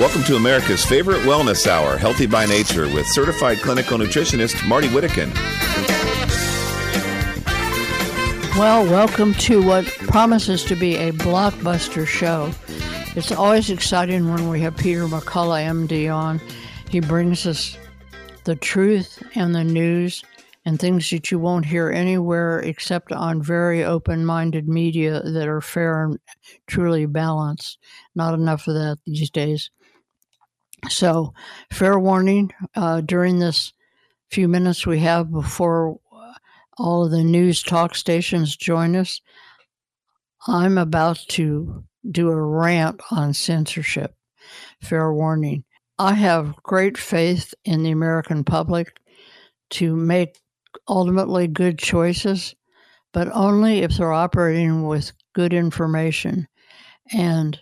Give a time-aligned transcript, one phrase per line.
[0.00, 5.30] Welcome to America's favorite wellness hour, Healthy by Nature, with certified clinical nutritionist Marty Whittekin.
[8.56, 12.50] Well, welcome to what promises to be a blockbuster show.
[13.14, 16.40] It's always exciting when we have Peter McCullough, MD, on.
[16.88, 17.76] He brings us
[18.44, 20.24] the truth and the news
[20.64, 25.60] and things that you won't hear anywhere except on very open minded media that are
[25.60, 26.18] fair and
[26.66, 27.78] truly balanced.
[28.14, 29.70] Not enough of that these days.
[30.88, 31.34] So,
[31.72, 33.72] fair warning uh, during this
[34.30, 36.32] few minutes we have before uh,
[36.78, 39.20] all of the news talk stations join us,
[40.46, 44.14] I'm about to do a rant on censorship.
[44.80, 45.64] Fair warning.
[45.98, 48.96] I have great faith in the American public
[49.70, 50.38] to make
[50.88, 52.54] ultimately good choices,
[53.12, 56.48] but only if they're operating with good information.
[57.12, 57.58] And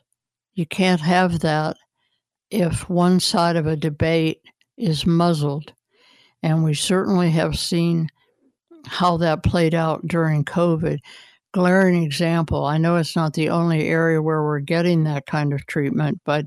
[0.55, 1.77] you can't have that
[2.51, 4.43] if one side of a debate
[4.77, 5.73] is muzzled.
[6.43, 8.09] And we certainly have seen
[8.87, 10.99] how that played out during COVID.
[11.53, 12.65] Glaring example.
[12.65, 16.47] I know it's not the only area where we're getting that kind of treatment, but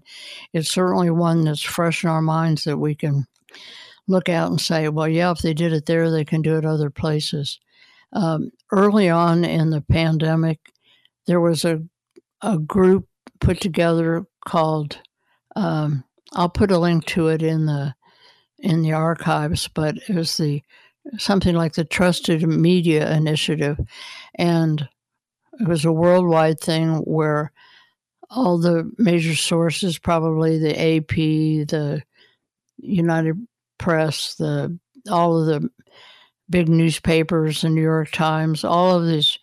[0.53, 3.25] it's certainly one that's fresh in our minds that we can
[4.07, 6.65] look out and say, well, yeah, if they did it there, they can do it
[6.65, 7.59] other places.
[8.13, 10.59] Um, early on in the pandemic,
[11.27, 11.81] there was a,
[12.41, 13.07] a group
[13.39, 14.99] put together called
[15.55, 17.93] um, I'll put a link to it in the
[18.59, 20.61] in the archives, but it was the
[21.17, 23.79] something like the Trusted Media Initiative,
[24.35, 24.87] and
[25.59, 27.51] it was a worldwide thing where
[28.29, 31.15] all the major sources, probably the AP,
[31.67, 32.01] the
[32.77, 33.35] United
[33.77, 34.77] Press, the
[35.09, 35.69] all of the
[36.49, 39.37] big newspapers, the New York Times, all of these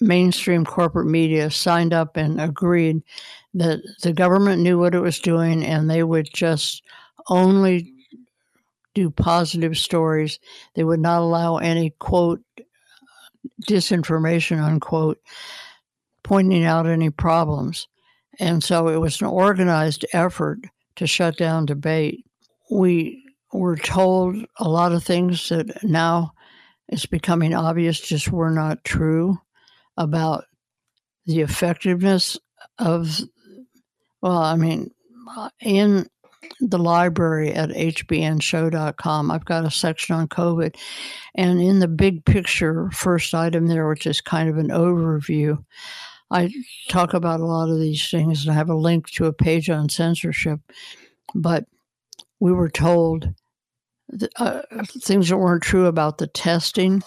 [0.00, 3.02] mainstream corporate media signed up and agreed
[3.54, 6.82] that the government knew what it was doing and they would just
[7.28, 7.92] only
[8.94, 10.38] do positive stories.
[10.74, 12.42] They would not allow any quote
[13.68, 15.18] disinformation unquote
[16.22, 17.88] pointing out any problems.
[18.38, 20.60] And so it was an organized effort
[20.96, 22.24] to shut down debate.
[22.70, 26.32] We were told a lot of things that now
[26.88, 29.38] it's becoming obvious just were not true
[29.96, 30.44] about
[31.26, 32.38] the effectiveness
[32.78, 33.20] of
[34.22, 34.90] well, I mean,
[35.60, 36.06] in
[36.60, 40.76] the library at hbnshow.com, I've got a section on COVID.
[41.34, 45.62] And in the big picture, first item there, which is kind of an overview,
[46.30, 46.52] I
[46.88, 49.68] talk about a lot of these things and I have a link to a page
[49.70, 50.60] on censorship.
[51.34, 51.64] But
[52.40, 53.32] we were told
[54.36, 57.02] uh, things that weren't true about the testing,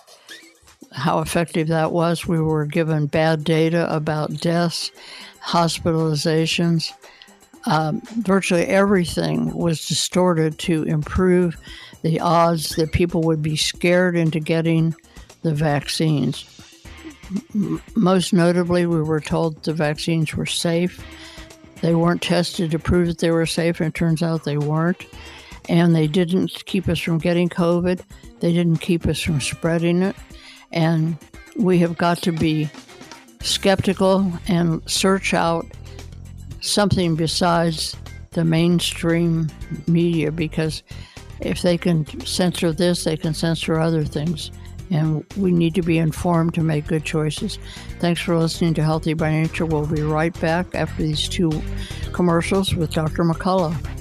[0.92, 2.28] how effective that was.
[2.28, 4.92] We were given bad data about deaths
[5.44, 6.94] hospitalizations.
[7.66, 11.56] Um, virtually everything was distorted to improve
[12.02, 14.94] the odds that people would be scared into getting
[15.44, 16.46] the vaccines.
[17.56, 21.04] M- most notably, we were told the vaccines were safe.
[21.82, 25.06] They weren't tested to prove that they were safe, and it turns out they weren't.
[25.70, 28.02] And they didn't keep us from getting COVID,
[28.42, 30.16] they didn't keep us from spreading it.
[30.74, 31.18] And
[31.58, 32.70] we have got to be
[33.42, 35.66] skeptical and search out
[36.64, 37.96] something besides
[38.32, 39.50] the mainstream
[39.88, 40.82] media because
[41.42, 44.52] if they can censor this, they can censor other things.
[44.90, 47.58] And we need to be informed to make good choices.
[48.00, 49.66] Thanks for listening to Healthy by Nature.
[49.66, 51.52] We'll be right back after these two
[52.12, 53.24] commercials with Dr.
[53.24, 53.93] McCullough.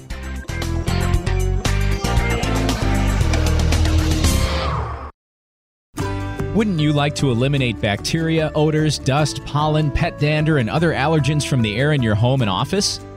[6.53, 11.63] Wouldn't you like to eliminate bacteria, odors, dust, pollen, pet dander, and other allergens from
[11.63, 12.99] the air in your home and office?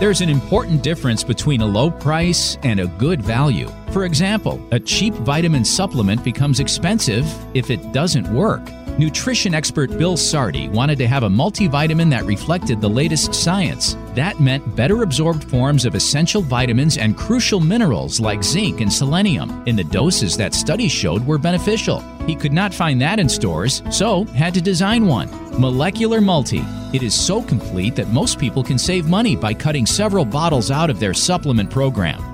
[0.00, 3.70] There's an important difference between a low price and a good value.
[3.92, 7.24] For example, a cheap vitamin supplement becomes expensive
[7.54, 8.62] if it doesn't work.
[8.96, 13.96] Nutrition expert Bill Sardi wanted to have a multivitamin that reflected the latest science.
[14.14, 19.64] That meant better absorbed forms of essential vitamins and crucial minerals like zinc and selenium
[19.66, 22.04] in the doses that studies showed were beneficial.
[22.24, 25.28] He could not find that in stores, so had to design one.
[25.60, 26.62] Molecular Multi.
[26.92, 30.88] It is so complete that most people can save money by cutting several bottles out
[30.88, 32.33] of their supplement program.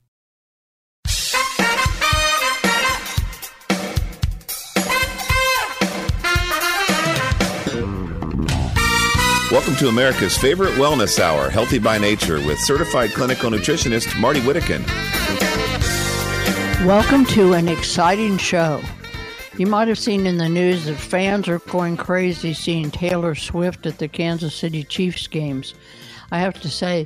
[9.51, 14.87] Welcome to America's favorite wellness hour, Healthy by Nature, with certified clinical nutritionist Marty Whittekin.
[16.85, 18.81] Welcome to an exciting show.
[19.57, 23.85] You might have seen in the news that fans are going crazy seeing Taylor Swift
[23.85, 25.73] at the Kansas City Chiefs games.
[26.31, 27.05] I have to say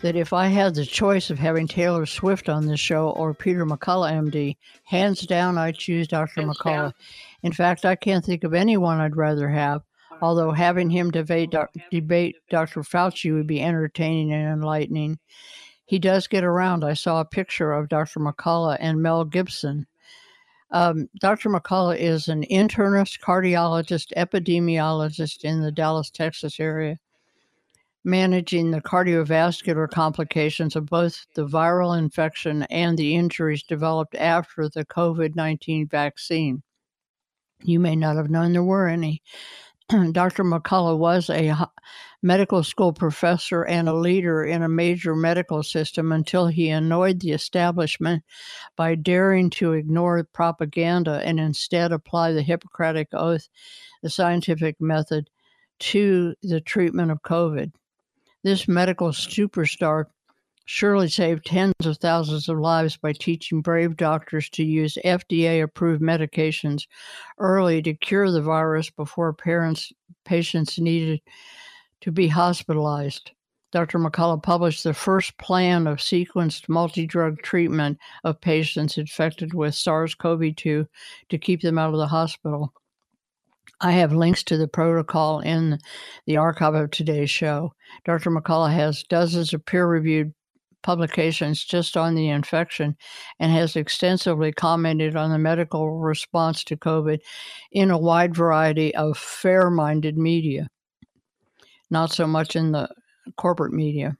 [0.00, 3.64] that if I had the choice of having Taylor Swift on this show or Peter
[3.64, 6.40] McCullough, MD, hands down, I'd choose Dr.
[6.40, 6.64] Hands McCullough.
[6.64, 6.94] Down.
[7.44, 9.82] In fact, I can't think of anyone I'd rather have
[10.20, 11.54] although having him debate,
[11.90, 12.82] debate Dr.
[12.82, 15.18] Fauci would be entertaining and enlightening.
[15.86, 16.84] He does get around.
[16.84, 18.20] I saw a picture of Dr.
[18.20, 19.86] McCullough and Mel Gibson.
[20.72, 21.48] Um, Dr.
[21.48, 26.98] McCullough is an internist, cardiologist, epidemiologist in the Dallas, Texas area,
[28.02, 34.84] managing the cardiovascular complications of both the viral infection and the injuries developed after the
[34.84, 36.62] COVID 19 vaccine.
[37.62, 39.22] You may not have known there were any.
[40.12, 40.42] Dr.
[40.42, 41.54] McCullough was a
[42.20, 47.30] medical school professor and a leader in a major medical system until he annoyed the
[47.30, 48.24] establishment
[48.74, 53.48] by daring to ignore propaganda and instead apply the Hippocratic Oath,
[54.02, 55.30] the scientific method,
[55.78, 57.70] to the treatment of COVID.
[58.42, 60.06] This medical superstar
[60.66, 66.02] surely saved tens of thousands of lives by teaching brave doctors to use FDA approved
[66.02, 66.86] medications
[67.38, 69.92] early to cure the virus before parents
[70.24, 71.20] patients needed
[72.00, 73.30] to be hospitalized.
[73.72, 73.98] Dr.
[73.98, 80.14] McCullough published the first plan of sequenced multi drug treatment of patients infected with SARS
[80.14, 80.86] CoV 2
[81.28, 82.72] to keep them out of the hospital.
[83.80, 85.78] I have links to the protocol in
[86.26, 87.72] the archive of today's show.
[88.04, 88.30] Dr.
[88.30, 90.32] McCullough has dozens of peer reviewed
[90.86, 92.96] publications just on the infection
[93.40, 97.18] and has extensively commented on the medical response to COVID
[97.72, 100.68] in a wide variety of fair minded media,
[101.90, 102.88] not so much in the
[103.36, 104.16] corporate media.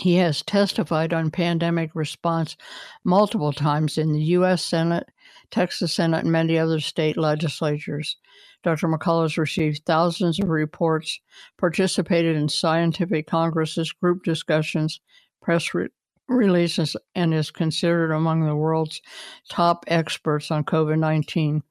[0.00, 2.56] He has testified on pandemic response
[3.02, 4.64] multiple times in the U.S.
[4.64, 5.08] Senate,
[5.50, 8.16] Texas Senate, and many other state legislatures.
[8.62, 8.86] Dr.
[8.86, 11.18] McCullough has received thousands of reports,
[11.56, 15.00] participated in scientific congresses, group discussions,
[15.48, 15.88] press re-
[16.28, 19.00] releases and is considered among the world's
[19.48, 21.62] top experts on COVID 19.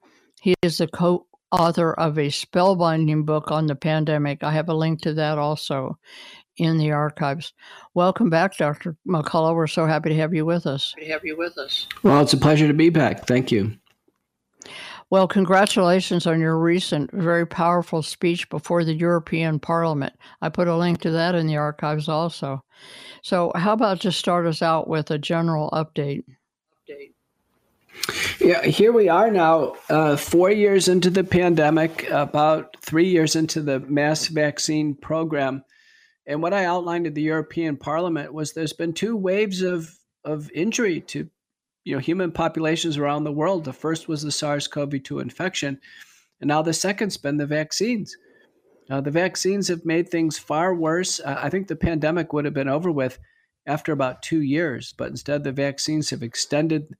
[0.41, 4.43] He is the co author of a spellbinding book on the pandemic.
[4.43, 5.99] I have a link to that also
[6.57, 7.53] in the archives.
[7.93, 8.97] Welcome back, Dr.
[9.07, 9.53] McCullough.
[9.53, 10.95] We're so happy to have you with us.
[10.97, 11.85] To have you with us.
[12.01, 13.27] Well, it's a pleasure to be back.
[13.27, 13.77] Thank you.
[15.09, 20.13] Well, congratulations on your recent, very powerful speech before the European Parliament.
[20.41, 22.63] I put a link to that in the archives also.
[23.21, 26.25] So, how about just start us out with a general update?
[28.39, 33.61] Yeah, here we are now, uh, four years into the pandemic, about three years into
[33.61, 35.63] the mass vaccine program.
[36.25, 39.89] And what I outlined at the European Parliament was there's been two waves of,
[40.25, 41.29] of injury to
[41.87, 43.63] you know, human populations around the world.
[43.63, 45.79] The first was the SARS CoV 2 infection,
[46.41, 48.13] and now the second's been the vaccines.
[48.89, 51.21] Uh, the vaccines have made things far worse.
[51.21, 53.19] Uh, I think the pandemic would have been over with
[53.67, 56.93] after about two years, but instead the vaccines have extended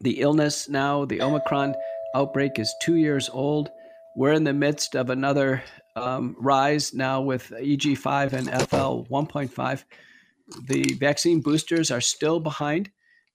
[0.00, 1.04] the illness now.
[1.04, 1.74] The Omicron
[2.14, 3.68] outbreak is two years old.
[4.16, 5.60] We're in the midst of another
[5.96, 9.84] um, rise now with EG5 and FL 1.5.
[10.68, 12.88] The vaccine boosters are still behind.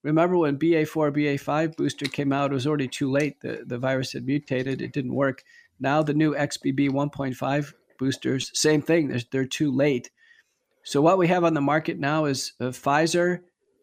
[0.07, 3.41] Remember when BA4, BA5 booster came out, it was already too late.
[3.41, 5.43] The, the virus had mutated, it didn't work.
[5.81, 9.09] Now the new XBB 1.5 boosters, same thing.
[9.09, 10.09] They're, they're too late.
[10.83, 13.39] So what we have on the market now is uh, Pfizer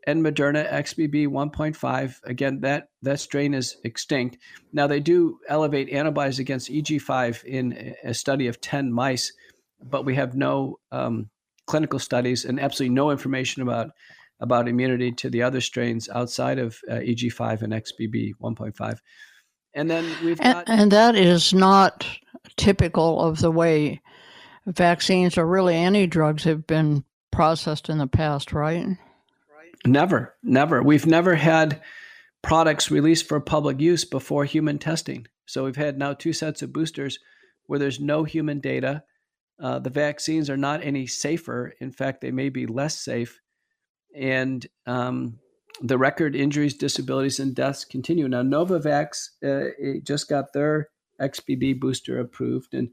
[0.06, 2.20] and Moderna XBB 1.5.
[2.24, 4.38] Again, that that strain is extinct.
[4.72, 9.30] Now they do elevate antibodies against EG5 in a study of 10 mice,
[9.82, 11.28] but we have no um,
[11.66, 13.90] clinical studies and absolutely no information about
[14.44, 18.98] about immunity to the other strains outside of uh, EG5 and XBB 1.5.
[19.72, 20.68] And then we've got.
[20.68, 22.06] And, and that is not
[22.56, 24.02] typical of the way
[24.66, 28.86] vaccines or really any drugs have been processed in the past, right?
[29.86, 30.82] Never, never.
[30.82, 31.82] We've never had
[32.42, 35.26] products released for public use before human testing.
[35.46, 37.18] So we've had now two sets of boosters
[37.66, 39.02] where there's no human data.
[39.60, 41.72] Uh, the vaccines are not any safer.
[41.80, 43.40] In fact, they may be less safe.
[44.14, 45.38] And um,
[45.82, 48.28] the record injuries, disabilities, and deaths continue.
[48.28, 50.88] Now, Novavax uh, just got their
[51.20, 52.90] XBB booster approved, and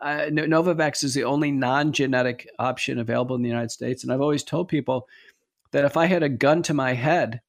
[0.00, 4.02] uh, Novavax is the only non-genetic option available in the United States.
[4.02, 5.06] And I've always told people
[5.70, 7.40] that if I had a gun to my head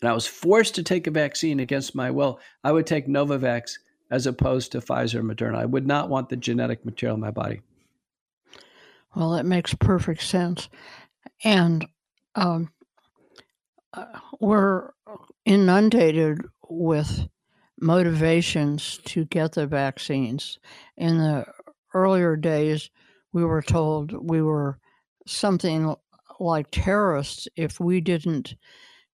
[0.00, 3.72] and I was forced to take a vaccine against my will, I would take Novavax
[4.10, 5.56] as opposed to Pfizer and Moderna.
[5.56, 7.60] I would not want the genetic material in my body.
[9.14, 10.70] Well, that makes perfect sense.
[11.44, 11.86] And
[12.34, 12.70] um,
[13.92, 14.06] uh,
[14.40, 14.90] we're
[15.44, 17.28] inundated with
[17.80, 20.58] motivations to get the vaccines.
[20.96, 21.44] In the
[21.94, 22.90] earlier days,
[23.32, 24.78] we were told we were
[25.26, 25.94] something
[26.40, 28.56] like terrorists if we didn't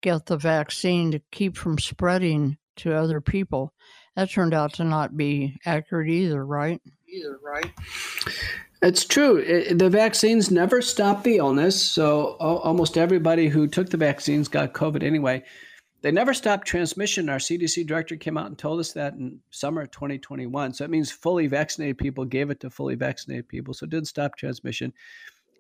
[0.02, 3.73] get the vaccine to keep from spreading to other people.
[4.16, 6.80] That turned out to not be accurate either, right?
[7.09, 7.71] Either, right?
[8.84, 9.38] It's true.
[9.38, 11.80] It, the vaccines never stop the illness.
[11.80, 15.42] So almost everybody who took the vaccines got COVID anyway.
[16.02, 17.30] They never stopped transmission.
[17.30, 20.74] Our CDC director came out and told us that in summer 2021.
[20.74, 23.72] So it means fully vaccinated people gave it to fully vaccinated people.
[23.72, 24.92] So it didn't stop transmission.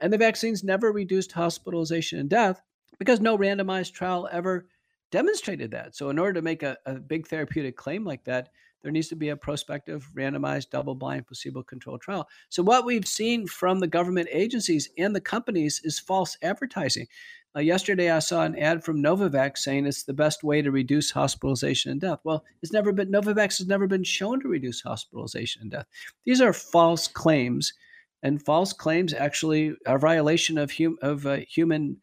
[0.02, 2.60] And the vaccines never reduced hospitalization and death
[2.98, 4.66] because no randomized trial ever
[5.10, 5.96] demonstrated that.
[5.96, 8.50] So, in order to make a, a big therapeutic claim like that,
[8.84, 12.28] there needs to be a prospective, randomized, double blind, placebo controlled trial.
[12.50, 17.08] So, what we've seen from the government agencies and the companies is false advertising.
[17.56, 21.10] Uh, yesterday, I saw an ad from Novavax saying it's the best way to reduce
[21.10, 22.18] hospitalization and death.
[22.24, 25.86] Well, it's never been Novavax has never been shown to reduce hospitalization and death.
[26.26, 27.72] These are false claims
[28.22, 31.98] and false claims actually are violation of, hum, of uh, human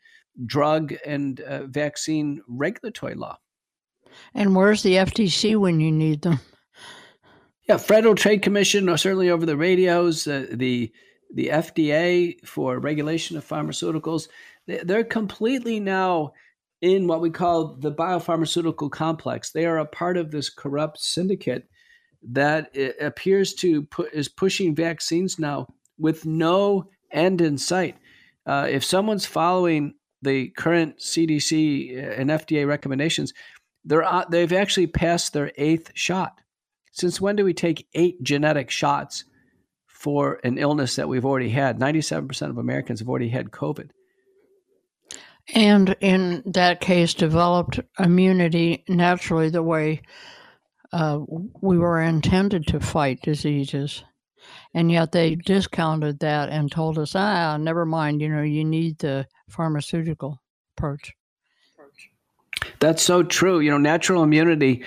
[0.46, 3.38] drug and uh, vaccine regulatory law.
[4.34, 6.40] And where's the FTC when you need them?
[7.68, 10.92] Yeah, Federal Trade Commission, or certainly over the radios, uh, the
[11.34, 14.28] the FDA for regulation of pharmaceuticals,
[14.68, 16.34] they're completely now
[16.82, 19.52] in what we call the biopharmaceutical complex.
[19.52, 21.68] They are a part of this corrupt syndicate
[22.32, 27.98] that appears to put is pushing vaccines now with no end in sight.
[28.46, 33.34] Uh, if someone's following the current CDC and FDA recommendations,
[33.86, 36.41] they're uh, they've actually passed their eighth shot.
[36.92, 39.26] Since when do we take eight genetic shots
[39.88, 41.80] for an illness that we've already had?
[41.80, 43.90] Ninety-seven percent of Americans have already had COVID.
[45.54, 50.02] And in that case, developed immunity naturally the way
[50.94, 51.20] uh,
[51.62, 54.04] we were intended to fight diseases
[54.74, 58.22] and yet they discounted that and told us, ah, never mind.
[58.22, 60.42] You know, you need the pharmaceutical
[60.78, 61.14] approach.
[62.80, 63.60] That's so true.
[63.60, 64.84] You know, natural immunity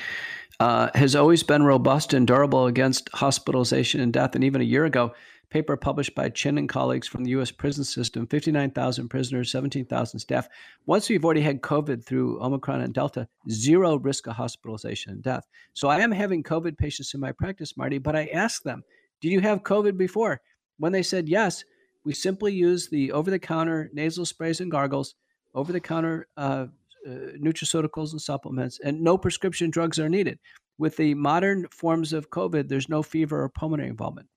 [0.60, 4.34] uh, has always been robust and durable against hospitalization and death.
[4.34, 5.14] And even a year ago,
[5.50, 7.50] paper published by Chin and colleagues from the U.S.
[7.50, 10.48] prison system, 59,000 prisoners, 17,000 staff.
[10.86, 15.44] Once we've already had COVID through Omicron and Delta, zero risk of hospitalization and death.
[15.72, 18.82] So I am having COVID patients in my practice, Marty, but I ask them,
[19.20, 20.40] did you have COVID before?
[20.78, 21.64] When they said yes,
[22.04, 25.14] we simply use the over the counter nasal sprays and gargles,
[25.54, 26.66] over the counter uh,
[27.06, 30.38] uh, nutraceuticals and supplements, and no prescription drugs are needed.
[30.78, 34.28] With the modern forms of COVID, there's no fever or pulmonary involvement.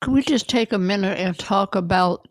[0.00, 2.28] Could we just take a minute and talk about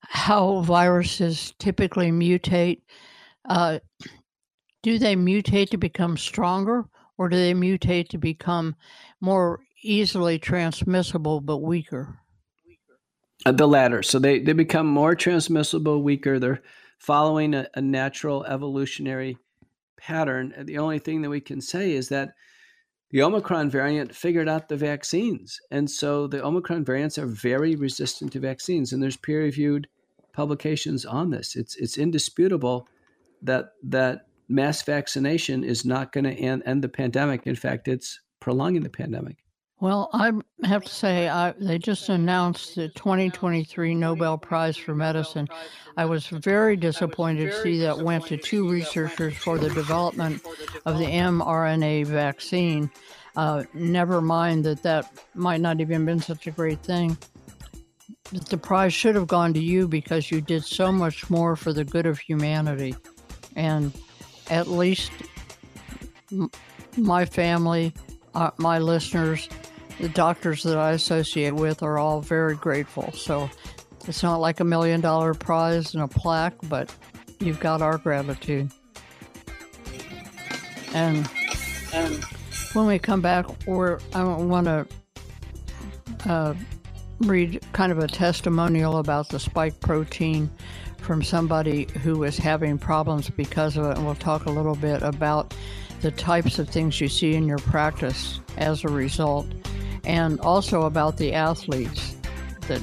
[0.00, 2.82] how viruses typically mutate?
[3.48, 3.78] Uh,
[4.82, 6.84] do they mutate to become stronger,
[7.18, 8.74] or do they mutate to become
[9.20, 12.18] more easily transmissible but weaker?
[13.44, 14.02] Uh, the latter.
[14.02, 16.38] So they, they become more transmissible, weaker.
[16.38, 16.62] They're
[17.02, 19.36] following a, a natural evolutionary
[19.98, 20.54] pattern.
[20.56, 22.34] The only thing that we can say is that
[23.10, 25.60] the Omicron variant figured out the vaccines.
[25.72, 28.92] And so the Omicron variants are very resistant to vaccines.
[28.92, 29.88] And there's peer reviewed
[30.32, 31.56] publications on this.
[31.56, 32.86] It's, it's indisputable
[33.42, 37.48] that, that mass vaccination is not going to end, end the pandemic.
[37.48, 39.41] In fact, it's prolonging the pandemic.
[39.82, 40.30] Well, I
[40.62, 45.48] have to say, I, they just announced the 2023 Nobel Prize for Medicine.
[45.96, 50.40] I was very disappointed to see that went to two researchers for the development
[50.86, 52.92] of the mRNA vaccine.
[53.34, 57.18] Uh, never mind that that might not even been such a great thing.
[58.30, 61.82] The prize should have gone to you because you did so much more for the
[61.82, 62.94] good of humanity.
[63.56, 63.92] And
[64.48, 65.10] at least
[66.96, 67.92] my family,
[68.36, 69.48] uh, my listeners,
[70.00, 73.12] the doctors that I associate with are all very grateful.
[73.12, 73.48] So
[74.06, 76.94] it's not like a million dollar prize and a plaque, but
[77.40, 78.70] you've got our gratitude.
[80.94, 81.28] And,
[81.92, 82.24] and
[82.72, 84.86] when we come back, we're, I want to
[86.28, 86.54] uh,
[87.20, 90.50] read kind of a testimonial about the spike protein
[90.98, 93.96] from somebody who is having problems because of it.
[93.96, 95.54] And we'll talk a little bit about
[96.00, 99.46] the types of things you see in your practice as a result
[100.04, 102.16] and also about the athletes
[102.68, 102.80] that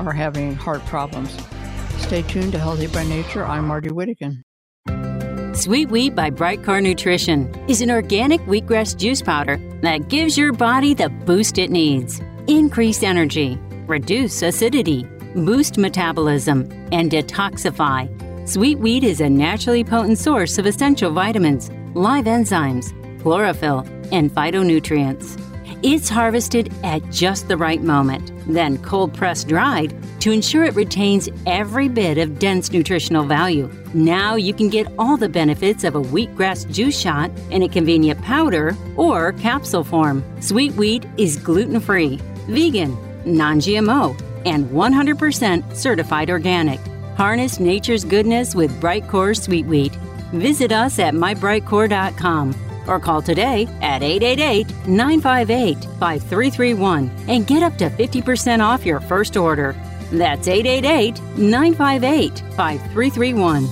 [0.00, 1.36] are having heart problems.
[1.98, 3.44] Stay tuned to Healthy by Nature.
[3.44, 4.42] I'm Marty Whittekin.
[5.56, 10.94] Sweet Wheat by Brightcore Nutrition is an organic wheatgrass juice powder that gives your body
[10.94, 12.20] the boost it needs.
[12.46, 18.08] Increase energy, reduce acidity, boost metabolism, and detoxify.
[18.48, 23.80] Sweet wheat is a naturally potent source of essential vitamins, live enzymes, chlorophyll,
[24.12, 25.47] and phytonutrients.
[25.84, 31.28] It's harvested at just the right moment, then cold pressed dried to ensure it retains
[31.46, 33.70] every bit of dense nutritional value.
[33.94, 38.20] Now you can get all the benefits of a wheatgrass juice shot in a convenient
[38.22, 40.24] powder or capsule form.
[40.42, 42.18] Sweet wheat is gluten free,
[42.48, 46.80] vegan, non GMO, and 100% certified organic.
[47.16, 49.92] Harness nature's goodness with Brightcore Sweet Wheat.
[50.32, 57.90] Visit us at mybrightcore.com or call today at 888 958 5331 and get up to
[57.90, 59.74] 50% off your first order.
[60.10, 63.68] That's 888 958 5331.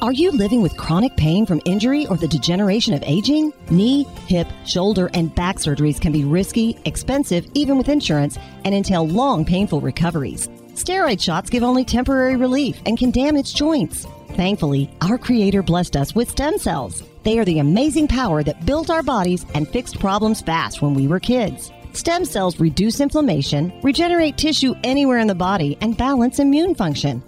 [0.00, 3.52] Are you living with chronic pain from injury or the degeneration of aging?
[3.68, 9.08] Knee, hip, shoulder, and back surgeries can be risky, expensive, even with insurance, and entail
[9.08, 10.46] long, painful recoveries.
[10.74, 14.06] Steroid shots give only temporary relief and can damage joints.
[14.34, 17.02] Thankfully, our Creator blessed us with stem cells.
[17.22, 21.06] They are the amazing power that built our bodies and fixed problems fast when we
[21.08, 21.70] were kids.
[21.92, 27.22] Stem cells reduce inflammation, regenerate tissue anywhere in the body, and balance immune function.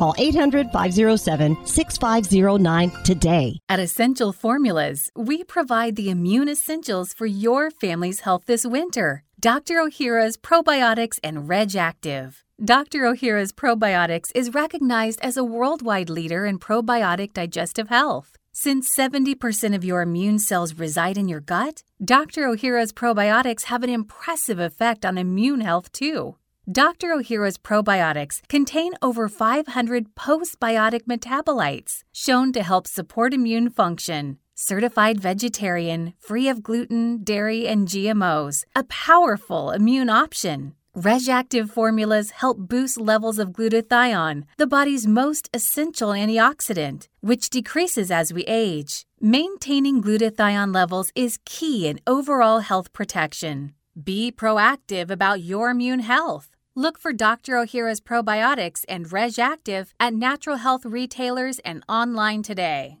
[0.00, 3.58] Call 800 507 6509 today.
[3.68, 9.24] At Essential Formulas, we provide the immune essentials for your family's health this winter.
[9.38, 9.78] Dr.
[9.78, 12.42] O'Hara's Probiotics and Reg Active.
[12.64, 13.04] Dr.
[13.04, 18.36] O'Hara's Probiotics is recognized as a worldwide leader in probiotic digestive health.
[18.52, 22.46] Since 70% of your immune cells reside in your gut, Dr.
[22.46, 26.36] O'Hara's probiotics have an impressive effect on immune health too.
[26.70, 27.12] Dr.
[27.12, 34.38] O'Hara's probiotics contain over 500 postbiotic metabolites shown to help support immune function.
[34.54, 40.74] Certified vegetarian, free of gluten, dairy, and GMOs, a powerful immune option.
[40.94, 48.32] RegActive formulas help boost levels of glutathione, the body's most essential antioxidant, which decreases as
[48.32, 49.06] we age.
[49.20, 53.72] Maintaining glutathione levels is key in overall health protection.
[53.98, 56.50] Be proactive about your immune health.
[56.76, 57.56] Look for Dr.
[57.56, 62.98] O'Hara's probiotics and Reg Active at natural health retailers and online today.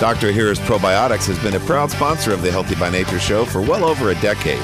[0.00, 0.28] Dr.
[0.28, 3.84] O'Hara's Probiotics has been a proud sponsor of the Healthy by Nature show for well
[3.84, 4.58] over a decade.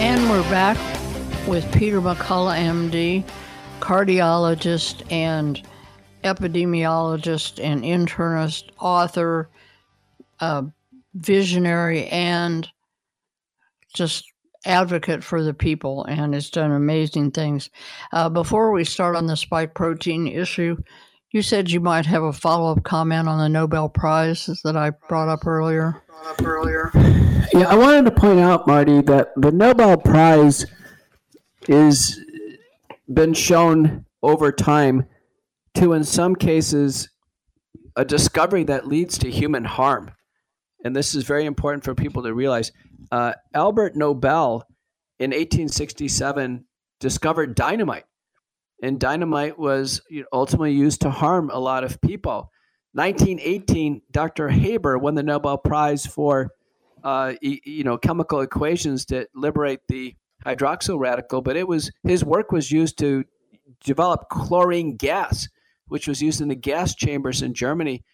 [0.00, 0.89] And we're back
[1.46, 3.24] with Peter McCullough, MD,
[3.80, 5.62] cardiologist and
[6.24, 9.48] epidemiologist and internist, author,
[10.40, 10.62] uh,
[11.14, 12.68] visionary, and
[13.94, 14.24] just
[14.66, 17.70] advocate for the people and has done amazing things.
[18.12, 20.76] Uh, before we start on the spike protein issue,
[21.30, 24.90] you said you might have a follow up comment on the Nobel Prize that I
[25.08, 26.02] brought up earlier.
[26.06, 26.90] Brought up earlier.
[27.52, 30.66] Yeah, I wanted to point out, Marty, that the Nobel Prize
[31.70, 32.20] is
[33.12, 35.06] been shown over time
[35.74, 37.08] to, in some cases,
[37.96, 40.10] a discovery that leads to human harm.
[40.84, 42.72] And this is very important for people to realize.
[43.12, 44.66] Uh, Albert Nobel
[45.20, 46.64] in 1867
[46.98, 48.04] discovered dynamite,
[48.82, 50.00] and dynamite was
[50.32, 52.50] ultimately used to harm a lot of people.
[52.94, 54.48] 1918, Dr.
[54.48, 56.50] Haber won the Nobel Prize for
[57.04, 62.52] uh, you know chemical equations to liberate the hydroxyl radical, but it was his work
[62.52, 63.24] was used to
[63.84, 65.48] develop chlorine gas,
[65.88, 68.04] which was used in the gas chambers in Germany.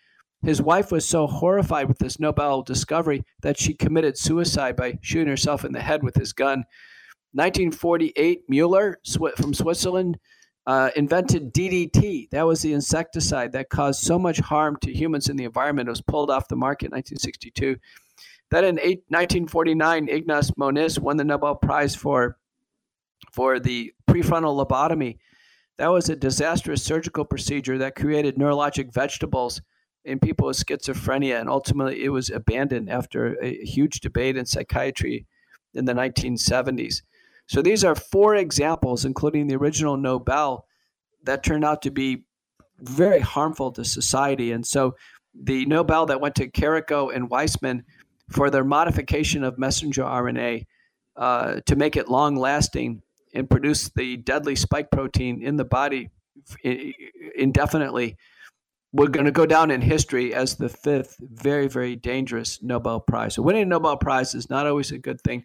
[0.42, 5.28] His wife was so horrified with this Nobel discovery that she committed suicide by shooting
[5.28, 6.64] herself in the head with his gun.
[7.32, 8.98] 1948, Mueller
[9.36, 10.18] from Switzerland
[10.66, 12.30] uh, invented DDT.
[12.30, 15.88] That was the insecticide that caused so much harm to humans in the environment.
[15.88, 17.76] It was pulled off the market in 1962.
[18.50, 22.38] Then in eight, 1949, Ignaz Moniz won the Nobel Prize for,
[23.32, 25.18] for the prefrontal lobotomy.
[25.78, 29.61] That was a disastrous surgical procedure that created neurologic vegetables
[30.04, 35.26] in people with schizophrenia, and ultimately it was abandoned after a huge debate in psychiatry
[35.74, 37.02] in the 1970s.
[37.48, 40.66] So these are four examples, including the original Nobel,
[41.24, 42.24] that turned out to be
[42.78, 44.52] very harmful to society.
[44.52, 44.94] And so
[45.35, 47.85] the Nobel that went to Karikó and Weissman
[48.30, 50.66] for their modification of messenger RNA
[51.16, 53.02] uh, to make it long lasting
[53.34, 56.10] and produce the deadly spike protein in the body
[57.36, 58.16] indefinitely,
[58.92, 63.34] we're going to go down in history as the fifth very, very dangerous Nobel Prize.
[63.34, 65.44] So, winning a Nobel Prize is not always a good thing.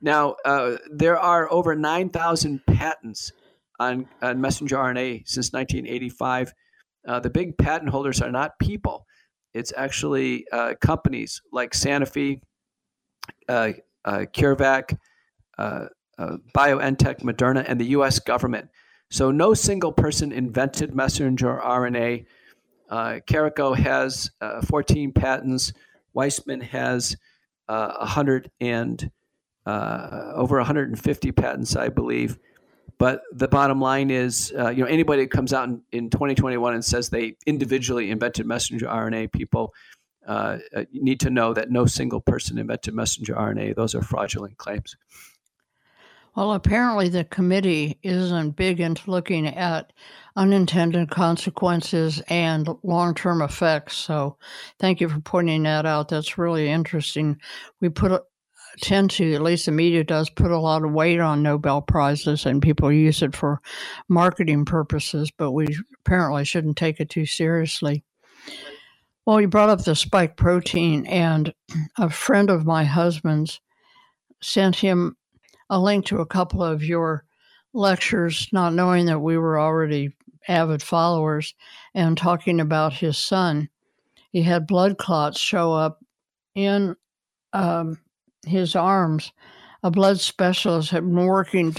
[0.00, 3.32] Now, uh, there are over 9,000 patents
[3.78, 6.52] on, on messenger RNA since 1985.
[7.06, 9.06] Uh, the big patent holders are not people,
[9.54, 12.40] it's actually uh, companies like Sanofi,
[13.48, 13.72] uh,
[14.04, 14.96] uh, CureVac,
[15.58, 15.86] uh,
[16.18, 18.18] uh, BioNTech, Moderna, and the U.S.
[18.18, 18.68] government.
[19.10, 22.26] So no single person invented messenger RNA.
[22.88, 24.30] Uh, Karikó has
[24.68, 25.72] 14 patents.
[26.14, 27.16] Weissman has
[27.66, 29.10] 100 and
[29.66, 32.38] over 150 patents, I believe.
[33.02, 36.72] But the bottom line is, uh, you know, anybody that comes out in, in 2021
[36.72, 39.74] and says they individually invented messenger RNA, people
[40.24, 43.74] uh, uh, need to know that no single person invented messenger RNA.
[43.74, 44.94] Those are fraudulent claims.
[46.36, 49.92] Well, apparently the committee isn't big into looking at
[50.36, 53.96] unintended consequences and long term effects.
[53.96, 54.36] So
[54.78, 56.08] thank you for pointing that out.
[56.08, 57.40] That's really interesting.
[57.80, 58.22] We put
[58.80, 62.46] tend to, at least the media does, put a lot of weight on Nobel Prizes
[62.46, 63.60] and people use it for
[64.08, 65.66] marketing purposes, but we
[66.00, 68.02] apparently shouldn't take it too seriously.
[69.24, 71.54] Well, you brought up the spike protein, and
[71.96, 73.60] a friend of my husband's
[74.40, 75.16] sent him
[75.70, 77.24] a link to a couple of your
[77.72, 80.12] lectures, not knowing that we were already
[80.48, 81.54] avid followers,
[81.94, 83.68] and talking about his son.
[84.32, 86.04] He had blood clots show up
[86.56, 86.96] in
[87.52, 88.00] um,
[88.46, 89.32] his arms.
[89.82, 91.72] A blood specialist had been working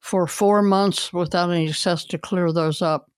[0.00, 3.10] for four months without any success to clear those up.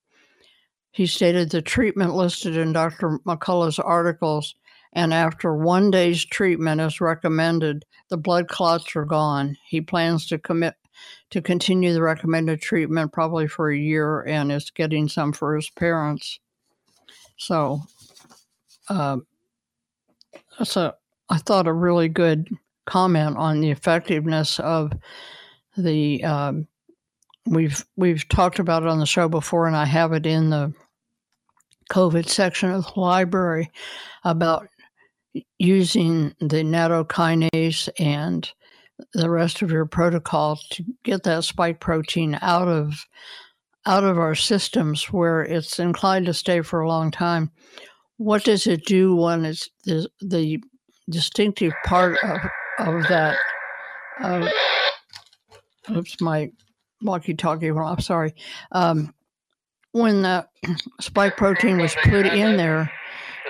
[0.91, 3.19] He stated the treatment listed in Dr.
[3.25, 4.55] McCullough's articles,
[4.93, 9.57] and after one day's treatment as recommended, the blood clots are gone.
[9.67, 10.75] He plans to commit
[11.31, 15.69] to continue the recommended treatment probably for a year and is getting some for his
[15.69, 16.39] parents.
[17.35, 17.81] So,
[18.87, 19.17] uh,
[20.57, 20.95] that's a
[21.29, 22.47] I thought, a really good
[22.85, 24.91] comment on the effectiveness of
[25.77, 26.23] the.
[26.23, 26.67] Um,
[27.45, 30.73] we've we've talked about it on the show before, and I have it in the
[31.91, 33.71] COVID section of the library
[34.23, 34.67] about
[35.59, 38.49] using the nattokinase and
[39.13, 43.05] the rest of your protocol to get that spike protein out of
[43.85, 47.51] out of our systems where it's inclined to stay for a long time.
[48.17, 50.63] What does it do when it's the, the
[51.09, 52.39] distinctive part of,
[52.79, 53.37] of that.
[54.21, 54.49] Uh,
[55.91, 56.51] oops, my
[57.01, 58.01] walkie-talkie went off.
[58.01, 58.33] Sorry.
[58.71, 59.13] Um,
[59.91, 60.47] when the
[60.99, 62.91] spike protein was put in there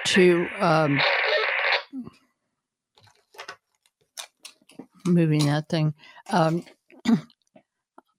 [0.05, 1.01] to um,
[5.07, 5.93] moving that thing.
[6.31, 6.63] Um,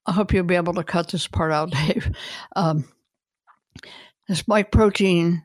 [0.07, 2.11] I hope you'll be able to cut this part out, Dave.
[2.55, 2.85] Um,
[4.29, 5.45] the spike protein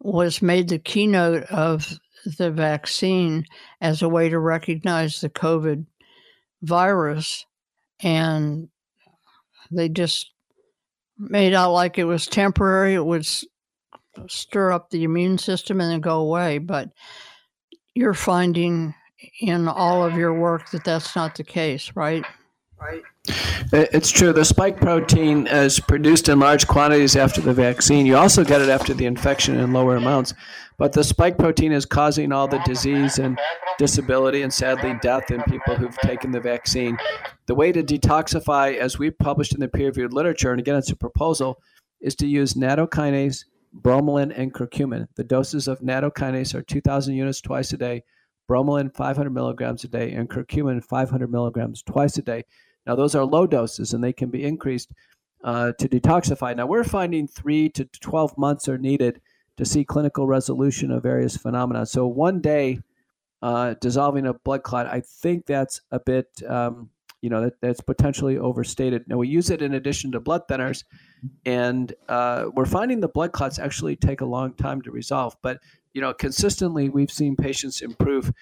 [0.00, 3.44] was made the keynote of the vaccine
[3.80, 5.86] as a way to recognize the COVID
[6.62, 7.46] virus.
[8.00, 8.68] And
[9.70, 10.32] they just
[11.18, 12.94] made out like it was temporary.
[12.94, 13.26] It would
[14.28, 16.58] stir up the immune system and then go away.
[16.58, 16.90] But
[17.94, 18.94] you're finding
[19.40, 22.24] in all of your work that that's not the case, right?
[22.80, 23.02] right?
[23.72, 24.32] It's true.
[24.32, 28.04] The spike protein is produced in large quantities after the vaccine.
[28.04, 30.34] You also get it after the infection in lower amounts.
[30.76, 33.38] But the spike protein is causing all the disease and
[33.78, 36.98] disability and sadly death in people who've taken the vaccine.
[37.46, 40.90] The way to detoxify, as we've published in the peer reviewed literature, and again, it's
[40.90, 41.62] a proposal,
[42.00, 43.44] is to use nattokinase,
[43.80, 45.06] bromelain, and curcumin.
[45.14, 48.02] The doses of nattokinase are 2,000 units twice a day,
[48.50, 52.44] bromelain 500 milligrams a day, and curcumin 500 milligrams twice a day.
[52.86, 54.92] Now, those are low doses and they can be increased
[55.44, 56.56] uh, to detoxify.
[56.56, 59.20] Now, we're finding three to 12 months are needed
[59.56, 61.86] to see clinical resolution of various phenomena.
[61.86, 62.80] So, one day
[63.42, 66.90] uh, dissolving a blood clot, I think that's a bit, um,
[67.20, 69.04] you know, that, that's potentially overstated.
[69.08, 70.84] Now, we use it in addition to blood thinners,
[71.44, 75.36] and uh, we're finding the blood clots actually take a long time to resolve.
[75.42, 75.58] But,
[75.92, 78.32] you know, consistently, we've seen patients improve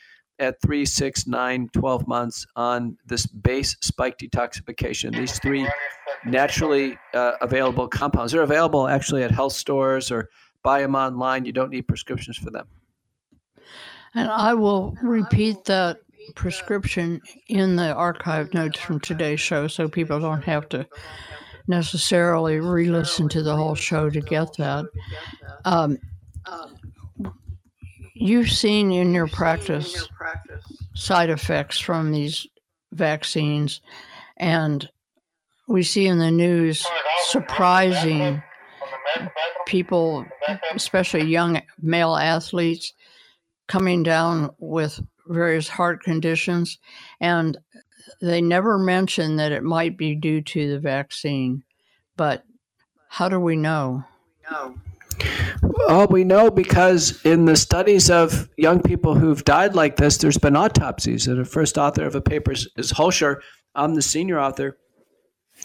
[0.41, 5.15] at three, six, nine, 12 months on this base spike detoxification.
[5.15, 5.69] These three
[6.25, 8.33] naturally uh, available compounds.
[8.33, 10.31] They're available actually at health stores or
[10.63, 11.45] buy them online.
[11.45, 12.67] You don't need prescriptions for them.
[14.15, 15.99] And I will repeat that
[16.35, 20.87] prescription in the archive notes from today's show so people don't have to
[21.69, 24.87] necessarily re listen to the whole show to get that.
[25.65, 25.99] Um,
[28.15, 30.09] you've seen in your practice
[30.95, 32.47] side effects from these
[32.93, 33.81] vaccines,
[34.37, 34.89] and
[35.69, 36.85] we see in the news
[37.27, 38.43] surprising
[39.67, 40.27] people,
[40.75, 42.93] especially young male athletes,
[43.69, 46.79] coming down with various heart conditions,
[47.21, 47.57] and
[48.21, 51.63] they never mention that it might be due to the vaccine.
[52.17, 52.45] But
[53.09, 54.05] how do we know?
[54.51, 54.75] No.
[55.63, 60.39] Well, we know because in the studies of young people who've died like this, there's
[60.39, 61.27] been autopsies.
[61.27, 63.37] And the first author of a paper is, is Hulscher.
[63.75, 64.79] I'm the senior author.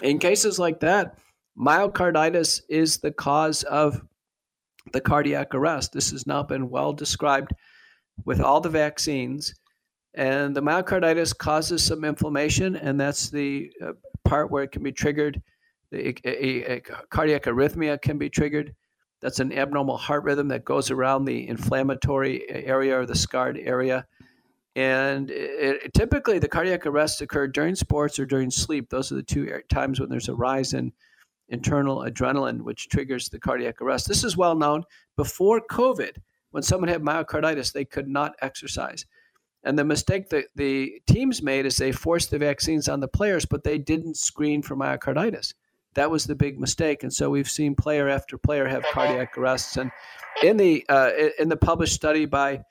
[0.02, 1.18] In cases like that,
[1.58, 4.02] myocarditis is the cause of
[4.94, 5.94] the cardiac arrest.
[5.94, 7.54] This has now been well described
[8.26, 9.54] with all the vaccines.
[10.14, 14.92] And the myocarditis causes some inflammation, and that's the uh, part where it can be
[14.92, 15.42] triggered.
[15.94, 18.74] A, a, a cardiac arrhythmia can be triggered
[19.26, 24.06] that's an abnormal heart rhythm that goes around the inflammatory area or the scarred area.
[24.76, 28.92] And it, it, typically, the cardiac arrests occur during sports or during sleep.
[28.92, 30.94] Those are the two times when there's a rise in
[31.50, 34.08] internal adrenaline, which triggers the cardiac arrest.
[34.08, 34.84] This is well known.
[35.18, 36.18] Before COVID,
[36.52, 39.08] when someone had myocarditis, they could not exercise.
[39.64, 43.48] And the mistake that the teams made is they forced the vaccines on the players,
[43.48, 45.56] but they didn't screen for myocarditis.
[45.96, 49.78] That was the big mistake, and so we've seen player after player have cardiac arrests.
[49.78, 49.92] And
[50.44, 52.64] in the uh, in the published study by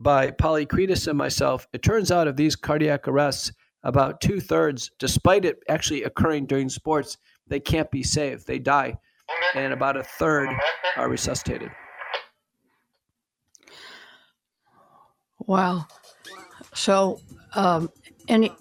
[0.00, 3.52] by Polykretis and myself, it turns out of these cardiac arrests,
[3.84, 8.46] about two thirds, despite it actually occurring during sports, they can't be saved.
[8.46, 8.98] They die,
[9.54, 10.48] and about a third
[10.96, 11.70] are resuscitated.
[15.46, 15.86] Wow.
[16.74, 17.20] So,
[17.54, 17.90] um,
[18.28, 18.52] any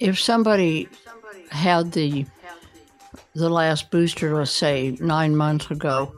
[0.00, 0.88] if somebody
[1.52, 2.26] had the
[3.34, 6.14] the last booster, let's say nine months ago,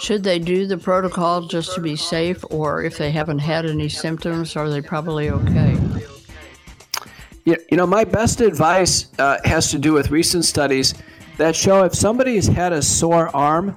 [0.00, 3.88] should they do the protocol just to be safe, or if they haven't had any
[3.88, 5.76] symptoms, are they probably okay?
[7.44, 10.94] Yeah, you know, my best advice uh, has to do with recent studies
[11.36, 13.76] that show if somebody's had a sore arm,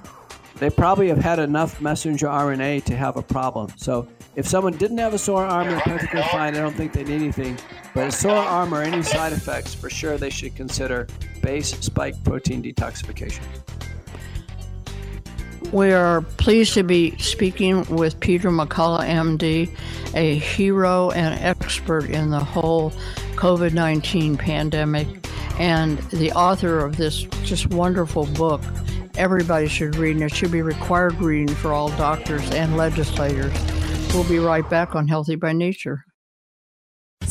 [0.56, 3.72] they probably have had enough messenger RNA to have a problem.
[3.76, 6.56] So if someone didn't have a sore arm, they're perfectly fine.
[6.56, 7.58] I don't think they need anything.
[7.94, 11.06] But a sore arm or any side effects, for sure they should consider
[11.42, 13.42] base spike protein detoxification.
[15.70, 19.74] We are pleased to be speaking with Peter McCullough, MD,
[20.14, 22.90] a hero and expert in the whole
[23.36, 25.06] COVID 19 pandemic,
[25.58, 28.62] and the author of this just wonderful book.
[29.16, 33.52] Everybody should read, and it should be required reading for all doctors and legislators.
[34.12, 36.04] We'll be right back on Healthy by Nature.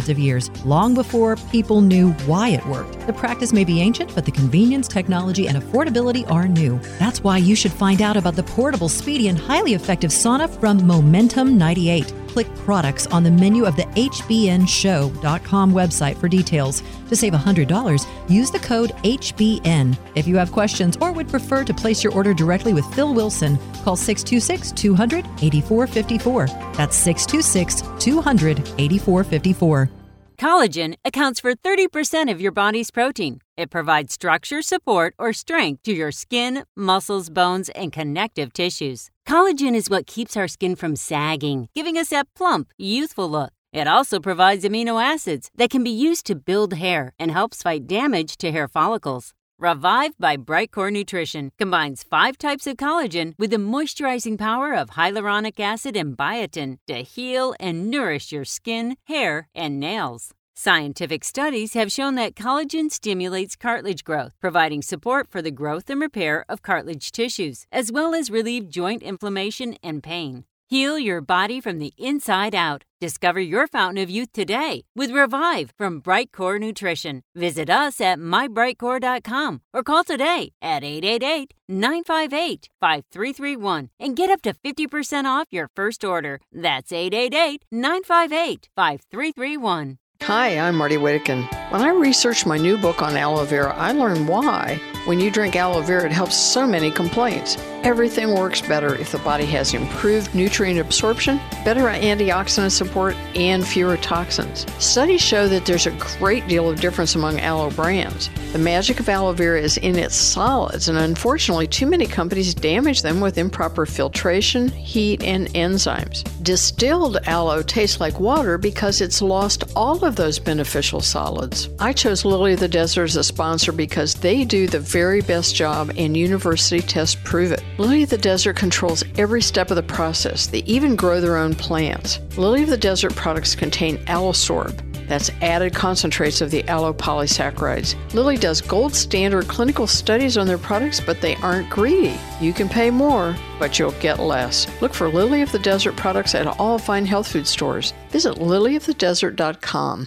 [0.00, 3.06] hundreds of years, long before people knew why it worked.
[3.06, 6.78] The practice may be ancient, but the convenience, technology, and affordability are new.
[6.98, 10.86] That's why you should find out about the portable, speedy, and highly effective sauna from
[10.86, 12.14] Momentum 98.
[12.32, 16.82] Click products on the menu of the HBNShow.com website for details.
[17.08, 19.96] To save $100, use the code HBN.
[20.14, 23.58] If you have questions or would prefer to place your order directly with Phil Wilson,
[23.84, 26.46] call 626 200 8454.
[26.74, 29.99] That's 626 200 8454.
[30.40, 33.40] Collagen accounts for 30% of your body's protein.
[33.58, 39.10] It provides structure, support, or strength to your skin, muscles, bones, and connective tissues.
[39.28, 43.52] Collagen is what keeps our skin from sagging, giving us that plump, youthful look.
[43.74, 47.86] It also provides amino acids that can be used to build hair and helps fight
[47.86, 49.34] damage to hair follicles.
[49.60, 55.60] Revive by Brightcore Nutrition combines five types of collagen with the moisturizing power of hyaluronic
[55.60, 60.30] acid and biotin to heal and nourish your skin, hair, and nails.
[60.54, 66.00] Scientific studies have shown that collagen stimulates cartilage growth, providing support for the growth and
[66.00, 70.44] repair of cartilage tissues, as well as relieve joint inflammation and pain.
[70.70, 72.84] Heal your body from the inside out.
[73.00, 77.22] Discover your fountain of youth today with Revive from Brightcore Nutrition.
[77.34, 84.52] Visit us at mybrightcore.com or call today at 888 958 5331 and get up to
[84.52, 86.40] 50% off your first order.
[86.52, 89.98] That's 888 958 5331.
[90.24, 91.48] Hi, I'm Marty Whittekin.
[91.72, 94.78] When I researched my new book on aloe vera, I learned why.
[95.06, 97.56] When you drink aloe vera, it helps so many complaints.
[97.82, 103.96] Everything works better if the body has improved nutrient absorption, better antioxidant support, and fewer
[103.96, 104.66] toxins.
[104.78, 108.28] Studies show that there's a great deal of difference among aloe brands.
[108.52, 113.00] The magic of aloe vera is in its solids, and unfortunately, too many companies damage
[113.00, 116.24] them with improper filtration, heat, and enzymes.
[116.42, 121.68] Distilled aloe tastes like water because it's lost all of those beneficial solids.
[121.78, 125.54] I chose Lily of the Desert as a sponsor because they do the very best
[125.54, 127.62] job, and university tests prove it.
[127.78, 130.46] Lily of the Desert controls every step of the process.
[130.46, 132.18] They even grow their own plants.
[132.36, 134.89] Lily of the Desert products contain Aloesorb.
[135.10, 137.96] That's added concentrates of the aloe polysaccharides.
[138.14, 142.16] Lily does gold standard clinical studies on their products, but they aren't greedy.
[142.40, 144.68] You can pay more, but you'll get less.
[144.80, 147.92] Look for Lily of the Desert products at all fine health food stores.
[148.10, 150.06] Visit lilyofthedesert.com.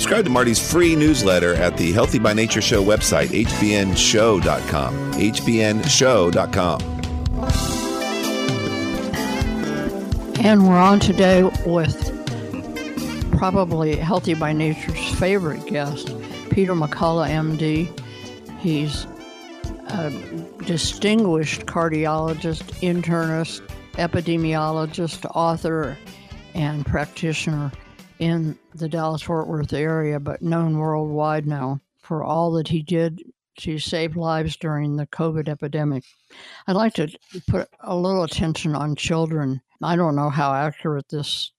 [0.00, 4.94] Subscribe to Marty's free newsletter at the Healthy by Nature Show website, hbnshow.com.
[5.12, 6.80] hbnshow.com.
[10.42, 16.06] And we're on today with probably Healthy by Nature's favorite guest,
[16.48, 17.90] Peter McCullough, MD.
[18.58, 19.06] He's
[19.88, 20.10] a
[20.64, 23.60] distinguished cardiologist, internist,
[23.98, 25.98] epidemiologist, author,
[26.54, 27.70] and practitioner
[28.20, 33.22] in the Dallas Fort Worth area, but known worldwide now for all that he did
[33.58, 36.04] to save lives during the COVID epidemic.
[36.66, 37.08] I'd like to
[37.48, 39.60] put a little attention on children.
[39.82, 41.50] I don't know how accurate this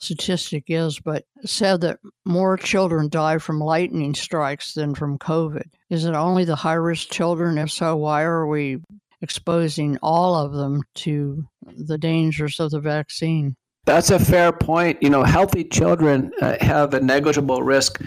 [0.00, 5.64] statistic is, but said that more children die from lightning strikes than from COVID.
[5.88, 7.58] Is it only the high risk children?
[7.58, 8.78] If so, why are we
[9.22, 13.56] exposing all of them to the dangers of the vaccine?
[13.88, 15.02] That's a fair point.
[15.02, 17.98] You know, healthy children uh, have a negligible risk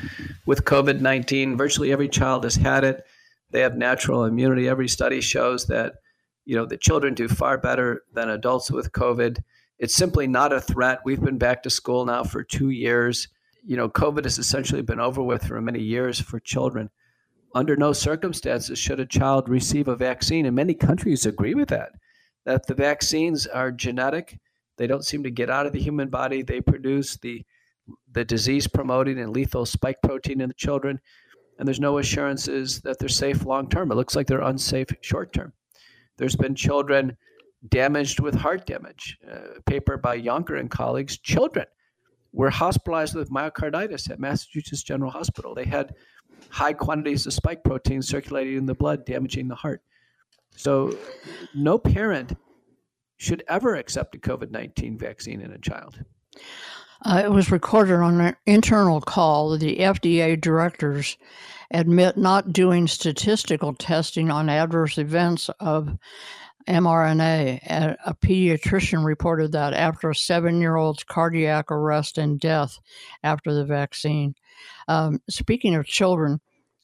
[0.45, 1.57] with COVID 19.
[1.57, 3.03] Virtually every child has had it.
[3.49, 4.69] They have natural immunity.
[4.69, 5.93] Every study shows that,
[6.45, 9.39] you know, the children do far better than adults with COVID.
[9.79, 10.99] It's simply not a threat.
[11.03, 13.27] We've been back to school now for two years.
[13.65, 16.91] You know, COVID has essentially been over with for many years for children.
[17.55, 21.93] Under no circumstances should a child receive a vaccine, and many countries agree with that,
[22.45, 24.37] that the vaccines are genetic
[24.77, 26.41] they don't seem to get out of the human body.
[26.41, 27.45] They produce the
[28.13, 30.99] the disease promoting and lethal spike protein in the children,
[31.57, 33.91] and there's no assurances that they're safe long term.
[33.91, 35.53] It looks like they're unsafe short term.
[36.17, 37.17] There's been children
[37.69, 39.17] damaged with heart damage.
[39.29, 41.17] Uh, a paper by Yonker and colleagues.
[41.17, 41.65] Children
[42.33, 45.53] were hospitalized with myocarditis at Massachusetts General Hospital.
[45.53, 45.93] They had
[46.49, 49.81] high quantities of spike protein circulating in the blood, damaging the heart.
[50.55, 50.97] So,
[51.55, 52.33] no parent
[53.21, 56.03] should ever accept a COVID 19 vaccine in a child.
[57.05, 59.55] Uh, it was recorded on an internal call.
[59.59, 61.17] The FDA directors
[61.69, 65.95] admit not doing statistical testing on adverse events of
[66.67, 67.63] mRNA.
[67.67, 72.79] A, a pediatrician reported that after a seven year old's cardiac arrest and death
[73.23, 74.33] after the vaccine.
[74.87, 76.41] Um, speaking of children,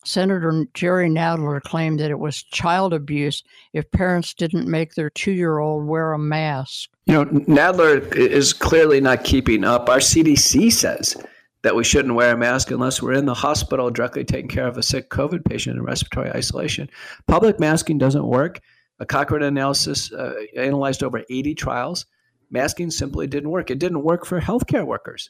[0.07, 3.43] Senator Jerry Nadler claimed that it was child abuse
[3.73, 6.89] if parents didn't make their two year old wear a mask.
[7.07, 9.89] You know, Nadler is clearly not keeping up.
[9.89, 11.17] Our CDC says
[11.63, 14.77] that we shouldn't wear a mask unless we're in the hospital directly taking care of
[14.77, 16.89] a sick COVID patient in respiratory isolation.
[17.27, 18.61] Public masking doesn't work.
[18.99, 22.05] A Cochrane analysis uh, analyzed over 80 trials.
[22.49, 23.69] Masking simply didn't work.
[23.69, 25.29] It didn't work for healthcare workers.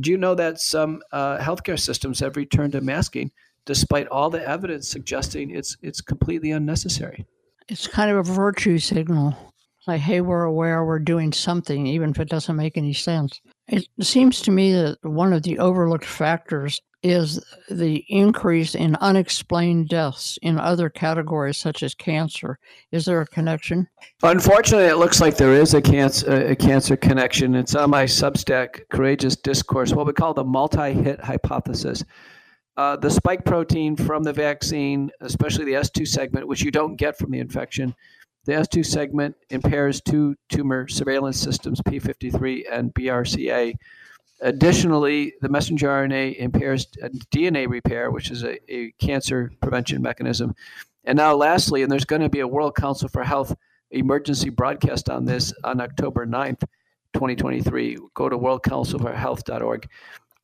[0.00, 3.30] Do you know that some uh, healthcare systems have returned to masking
[3.66, 7.26] despite all the evidence suggesting it's it's completely unnecessary?
[7.68, 9.36] It's kind of a virtue signal.
[9.86, 13.40] Like, hey, we're aware we're doing something, even if it doesn't make any sense.
[13.68, 17.38] It seems to me that one of the overlooked factors is
[17.68, 22.58] the increase in unexplained deaths in other categories such as cancer.
[22.92, 23.86] Is there a connection?
[24.22, 27.54] Unfortunately, it looks like there is a cancer a cancer connection.
[27.54, 32.02] It's on my Substack, Courageous Discourse, what we call the multi-hit hypothesis.
[32.76, 37.16] Uh, the spike protein from the vaccine, especially the S2 segment, which you don't get
[37.16, 37.94] from the infection,
[38.44, 43.74] the S2 segment impairs two tumor surveillance systems, P53 and BRCA.
[44.40, 46.86] Additionally, the messenger RNA impairs
[47.32, 50.54] DNA repair, which is a, a cancer prevention mechanism.
[51.04, 53.54] And now, lastly, and there's going to be a World Council for Health
[53.90, 56.60] emergency broadcast on this on October 9th,
[57.14, 57.98] 2023.
[58.14, 59.88] Go to worldcouncilforhealth.org.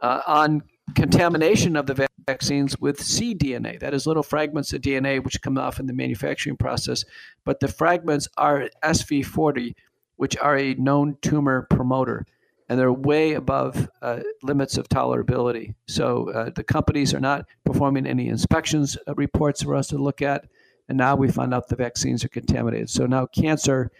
[0.00, 0.62] Uh, on
[0.94, 1.94] contamination of the
[2.30, 3.80] vaccines with cDNA.
[3.80, 7.04] That is little fragments of DNA which come off in the manufacturing process,
[7.44, 9.74] but the fragments are SV40,
[10.16, 12.24] which are a known tumor promoter,
[12.68, 15.74] and they're way above uh, limits of tolerability.
[15.88, 20.22] So uh, the companies are not performing any inspections uh, reports for us to look
[20.22, 20.46] at,
[20.88, 22.90] and now we find out the vaccines are contaminated.
[22.90, 23.90] So now cancer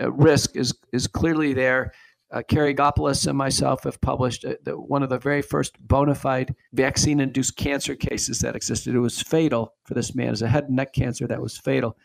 [0.00, 1.92] uh, risk is is clearly there
[2.30, 6.54] uh, Kyriakopoulos and myself have published uh, the, one of the very first bona fide
[6.72, 8.94] vaccine induced cancer cases that existed.
[8.94, 10.32] It was fatal for this man.
[10.32, 11.96] It's a head and neck cancer that was fatal,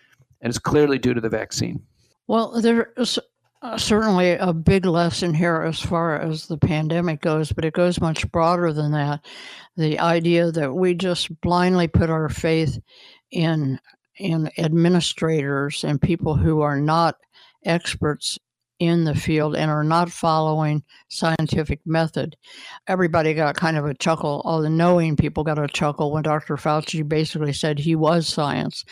[0.41, 1.81] and it's clearly due to the vaccine.
[2.27, 3.19] Well, there is
[3.61, 7.99] uh, certainly a big lesson here as far as the pandemic goes, but it goes
[7.99, 9.25] much broader than that.
[9.75, 12.79] The idea that we just blindly put our faith
[13.31, 13.79] in
[14.17, 17.15] in administrators and people who are not
[17.65, 18.37] experts
[18.83, 22.35] in the field and are not following scientific method.
[22.87, 24.41] Everybody got kind of a chuckle.
[24.43, 26.57] All the knowing people got a chuckle when Dr.
[26.57, 28.83] Fauci basically said he was science.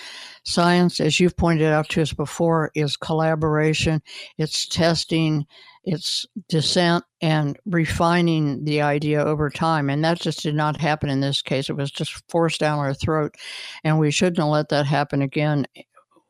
[0.45, 4.01] Science, as you've pointed out to us before, is collaboration,
[4.37, 5.45] it's testing,
[5.83, 9.89] it's dissent and refining the idea over time.
[9.89, 11.69] And that just did not happen in this case.
[11.69, 13.35] It was just forced down our throat.
[13.83, 15.65] And we shouldn't let that happen again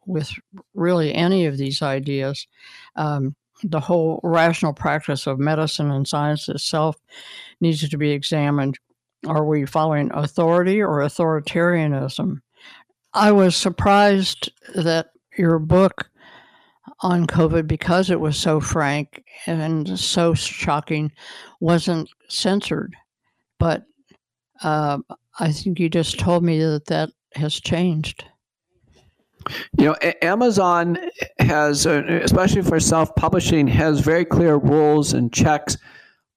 [0.07, 0.31] with
[0.73, 2.47] really any of these ideas.
[2.95, 6.97] Um, the whole rational practice of medicine and science itself
[7.59, 8.77] needs to be examined.
[9.27, 12.41] Are we following authority or authoritarianism?
[13.13, 16.09] I was surprised that your book
[17.01, 21.11] on COVID, because it was so frank and so shocking,
[21.59, 22.95] wasn't censored.
[23.59, 23.85] But
[24.63, 24.99] uh,
[25.39, 28.25] I think you just told me that that has changed.
[29.77, 30.97] You know, Amazon
[31.39, 35.77] has, uh, especially for self publishing, has very clear rules and checks.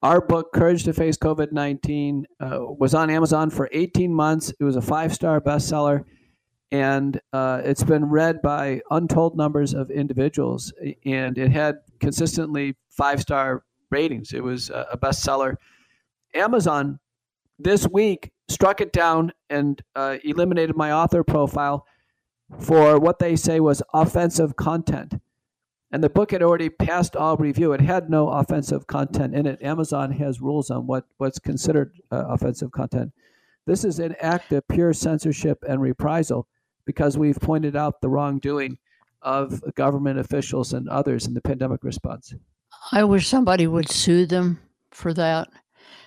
[0.01, 4.53] Our book, Courage to Face COVID 19, uh, was on Amazon for 18 months.
[4.59, 6.03] It was a five star bestseller,
[6.71, 10.73] and uh, it's been read by untold numbers of individuals.
[11.05, 14.33] And it had consistently five star ratings.
[14.33, 15.55] It was a bestseller.
[16.33, 16.99] Amazon
[17.57, 21.85] this week struck it down and uh, eliminated my author profile
[22.59, 25.15] for what they say was offensive content.
[25.91, 27.71] And the book had already passed all review.
[27.73, 29.61] It had no offensive content in it.
[29.61, 33.13] Amazon has rules on what, what's considered uh, offensive content.
[33.65, 36.47] This is an act of pure censorship and reprisal
[36.85, 38.77] because we've pointed out the wrongdoing
[39.21, 42.33] of government officials and others in the pandemic response.
[42.91, 44.59] I wish somebody would sue them
[44.91, 45.47] for that.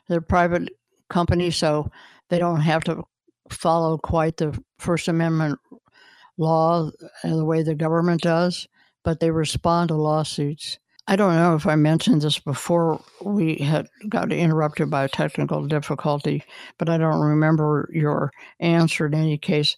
[0.09, 0.68] They're private
[1.09, 1.91] companies, so
[2.28, 3.05] they don't have to
[3.51, 5.59] follow quite the First Amendment
[6.39, 6.91] law
[7.22, 8.66] and the way the government does,
[9.05, 10.78] but they respond to lawsuits.
[11.07, 15.66] I don't know if I mentioned this before we had got interrupted by a technical
[15.66, 16.45] difficulty,
[16.78, 18.30] but I don't remember your
[18.61, 19.76] answer in any case.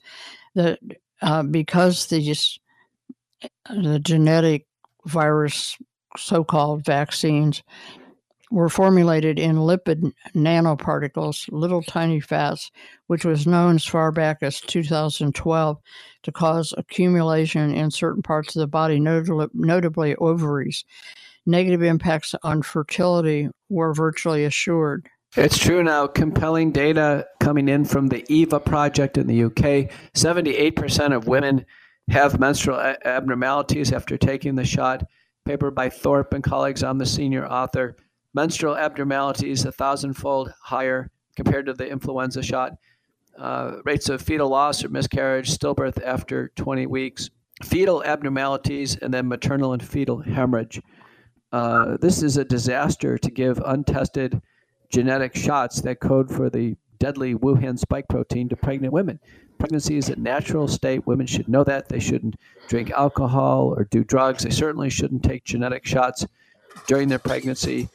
[0.57, 0.81] That
[1.23, 2.59] uh, because these
[3.69, 4.67] the genetic
[5.07, 5.79] virus
[6.17, 7.63] so-called vaccines
[8.51, 12.71] were formulated in lipid nanoparticles, little tiny fats,
[13.07, 15.79] which was known as far back as 2012
[16.23, 20.85] to cause accumulation in certain parts of the body, notably, ovaries.
[21.47, 25.09] Negative impacts on fertility were virtually assured.
[25.37, 26.09] It's true now.
[26.09, 29.91] Compelling data coming in from the EVA project in the UK.
[30.15, 31.65] 78% of women
[32.11, 35.05] have menstrual abnormalities after taking the shot.
[35.45, 36.83] Paper by Thorpe and colleagues.
[36.83, 37.97] I'm the senior author
[38.35, 42.73] menstrual abnormalities a thousandfold higher compared to the influenza shot.
[43.39, 47.31] Uh, rates of fetal loss or miscarriage, stillbirth after 20 weeks,
[47.63, 50.81] fetal abnormalities, and then maternal and fetal hemorrhage.
[51.53, 54.41] Uh, this is a disaster to give untested
[54.91, 59.19] genetic shots that code for the deadly Wuhan spike protein to pregnant women.
[59.59, 61.07] Pregnancy is a natural state.
[61.07, 61.89] Women should know that.
[61.89, 62.37] They shouldn't
[62.69, 64.45] drink alcohol or do drugs.
[64.45, 66.27] They certainly shouldn't take genetic shots
[66.87, 67.89] during their pregnancy.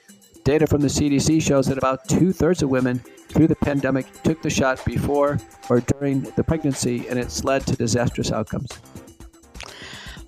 [0.45, 4.43] Data from the CDC shows that about two thirds of women through the pandemic took
[4.43, 5.39] the shot before
[5.71, 8.69] or during the pregnancy, and it's led to disastrous outcomes.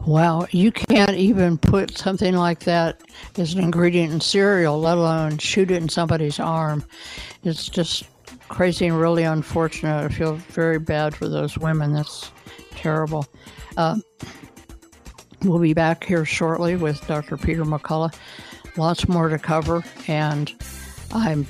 [0.08, 3.00] Wow, you can't even put something like that
[3.38, 6.84] as an ingredient in cereal, let alone shoot it in somebody's arm.
[7.44, 8.06] It's just
[8.50, 10.04] crazy and really unfortunate.
[10.04, 11.94] I feel very bad for those women.
[11.94, 12.32] That's
[12.72, 13.28] terrible.
[13.76, 13.98] Uh,
[15.44, 17.38] we'll be back here shortly with Dr.
[17.38, 18.16] Peter McCullough.
[18.78, 20.54] Lots more to cover, and
[21.12, 21.46] I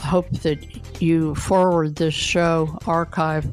[0.00, 3.50] hope that you forward this show archive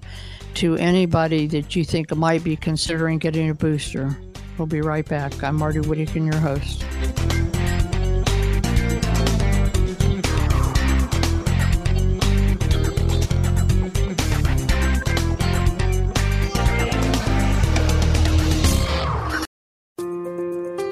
[0.56, 4.18] to anybody that you think might be considering getting a booster.
[4.58, 5.44] We'll be right back.
[5.44, 6.84] I'm Marty Whittekin, your host.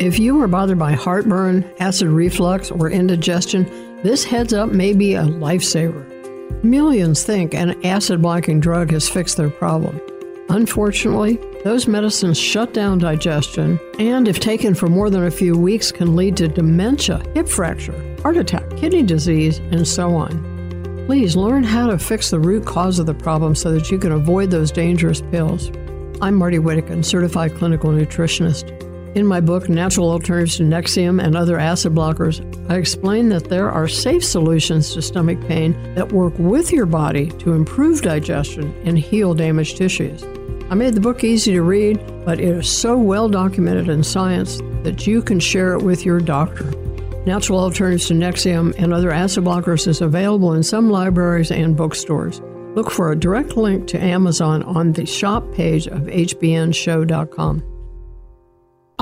[0.03, 3.63] If you are bothered by heartburn, acid reflux, or indigestion,
[4.03, 6.61] this heads up may be a lifesaver.
[6.61, 10.01] Millions think an acid blocking drug has fixed their problem.
[10.49, 15.89] Unfortunately, those medicines shut down digestion and, if taken for more than a few weeks,
[15.89, 21.05] can lead to dementia, hip fracture, heart attack, kidney disease, and so on.
[21.05, 24.11] Please learn how to fix the root cause of the problem so that you can
[24.11, 25.71] avoid those dangerous pills.
[26.21, 28.82] I'm Marty Whittekin, certified clinical nutritionist.
[29.15, 33.69] In my book, Natural Alternatives to Nexium and Other Acid Blockers, I explain that there
[33.69, 38.97] are safe solutions to stomach pain that work with your body to improve digestion and
[38.97, 40.23] heal damaged tissues.
[40.71, 44.61] I made the book easy to read, but it is so well documented in science
[44.81, 46.71] that you can share it with your doctor.
[47.27, 52.41] Natural Alternatives to Nexium and Other Acid Blockers is available in some libraries and bookstores.
[52.73, 57.72] Look for a direct link to Amazon on the shop page of hbnshow.com.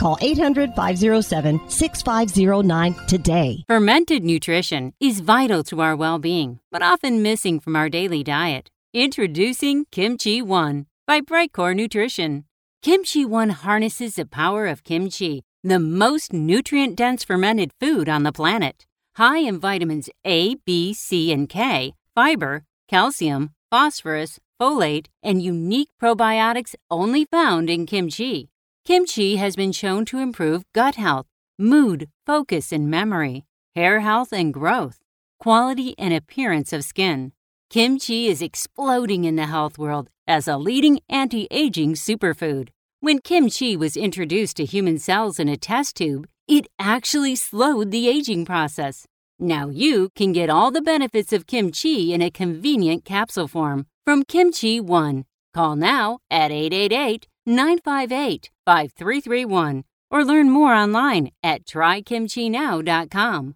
[0.00, 3.64] Call 800 507 6509 today.
[3.68, 8.70] Fermented nutrition is vital to our well being, but often missing from our daily diet.
[8.94, 12.46] Introducing Kimchi One by Brightcore Nutrition.
[12.80, 18.32] Kimchi One harnesses the power of kimchi, the most nutrient dense fermented food on the
[18.32, 18.86] planet.
[19.16, 26.74] High in vitamins A, B, C, and K, fiber, calcium, phosphorus, folate, and unique probiotics
[26.90, 28.49] only found in kimchi.
[28.86, 31.26] Kimchi has been shown to improve gut health,
[31.58, 33.44] mood, focus, and memory,
[33.76, 35.00] hair health and growth,
[35.38, 37.32] quality and appearance of skin.
[37.68, 42.70] Kimchi is exploding in the health world as a leading anti aging superfood.
[43.00, 48.08] When kimchi was introduced to human cells in a test tube, it actually slowed the
[48.08, 49.06] aging process.
[49.38, 54.24] Now you can get all the benefits of kimchi in a convenient capsule form from
[54.24, 55.26] Kimchi One.
[55.54, 63.54] Call now at 888 958 5331 or learn more online at trykimchinow.com.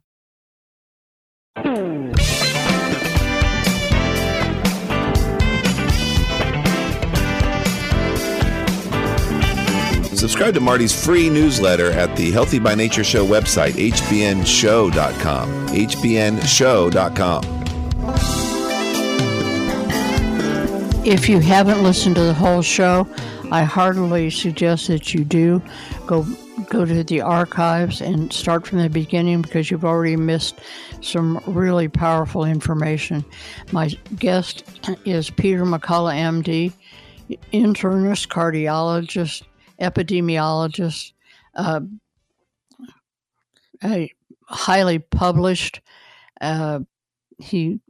[10.25, 15.49] Subscribe to Marty's free newsletter at the Healthy by Nature Show website, hbnshow.com.
[15.69, 17.45] hbnshow.com.
[21.07, 23.07] If you haven't listened to the whole show,
[23.51, 25.63] I heartily suggest that you do
[26.07, 26.27] go
[26.69, 30.61] go to the archives and start from the beginning because you've already missed
[31.01, 33.25] some really powerful information.
[33.73, 34.65] My guest
[35.05, 36.73] is Peter McCullough, MD.
[37.53, 39.43] internist, cardiologist,
[39.81, 41.13] epidemiologist,
[41.55, 41.81] uh,
[43.83, 44.11] a
[44.47, 45.81] highly published.
[46.41, 46.81] Uh,
[47.39, 47.81] he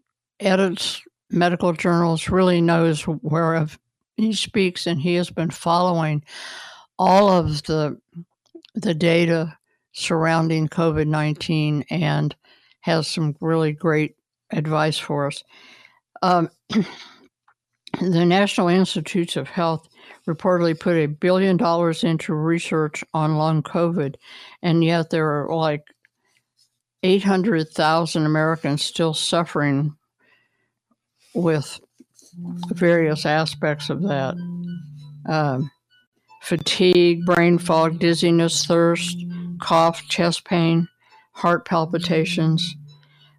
[0.41, 3.67] edits medical journals, really knows where
[4.17, 6.23] he speaks, and he has been following
[6.99, 7.99] all of the
[8.75, 9.57] the data
[9.93, 12.35] surrounding COVID nineteen and
[12.81, 14.17] has some really great
[14.53, 15.43] advice for us.
[16.23, 19.89] Um, the National Institutes of Health
[20.29, 24.17] reportedly put a billion dollars into research on long COVID,
[24.62, 25.83] and yet there are like
[27.03, 29.95] 800,000 Americans still suffering
[31.35, 31.81] with
[32.72, 34.35] various aspects of that
[35.26, 35.70] um,
[36.43, 39.16] fatigue, brain fog, dizziness, thirst,
[39.61, 40.89] cough, chest pain,
[41.32, 42.76] heart palpitations,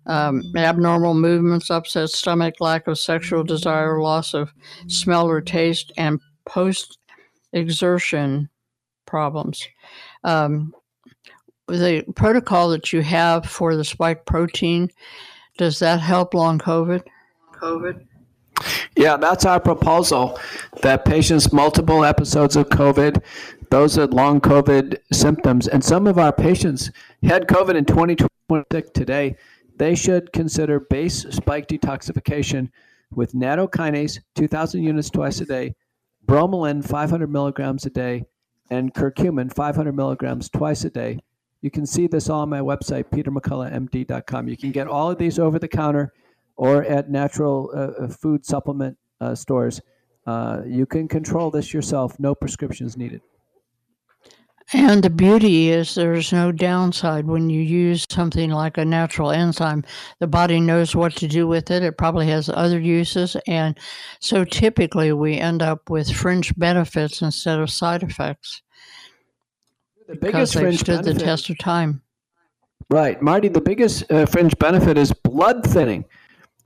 [0.07, 4.53] um, abnormal movements, upset stomach, lack of sexual desire, loss of
[4.87, 6.97] smell or taste, and post
[7.53, 8.49] exertion
[9.05, 9.67] problems.
[10.23, 10.73] Um,
[11.67, 14.89] the protocol that you have for the spike protein,
[15.57, 17.03] does that help long COVID?
[17.53, 18.05] COVID?
[18.95, 20.39] Yeah, that's our proposal
[20.81, 23.21] that patients multiple episodes of COVID,
[23.69, 26.91] those are long COVID symptoms, and some of our patients
[27.23, 29.35] had COVID in 2026 today.
[29.77, 32.69] They should consider base spike detoxification
[33.11, 35.75] with nattokinase, 2,000 units twice a day,
[36.25, 38.23] bromelain, 500 milligrams a day,
[38.69, 41.19] and curcumin, 500 milligrams twice a day.
[41.61, 44.47] You can see this all on my website, petermcculloughmd.com.
[44.47, 46.13] You can get all of these over the counter
[46.55, 49.81] or at natural uh, uh, food supplement uh, stores.
[50.25, 53.21] Uh, you can control this yourself, no prescriptions needed.
[54.73, 59.83] And the beauty is there's no downside when you use something like a natural enzyme.
[60.19, 61.83] The body knows what to do with it.
[61.83, 63.37] It probably has other uses.
[63.45, 63.77] And
[64.19, 68.63] so typically we end up with fringe benefits instead of side effects.
[70.07, 72.01] The biggest fringe stood benefit, the test of time.
[72.89, 73.21] Right.
[73.21, 76.05] Marty, the biggest uh, fringe benefit is blood thinning.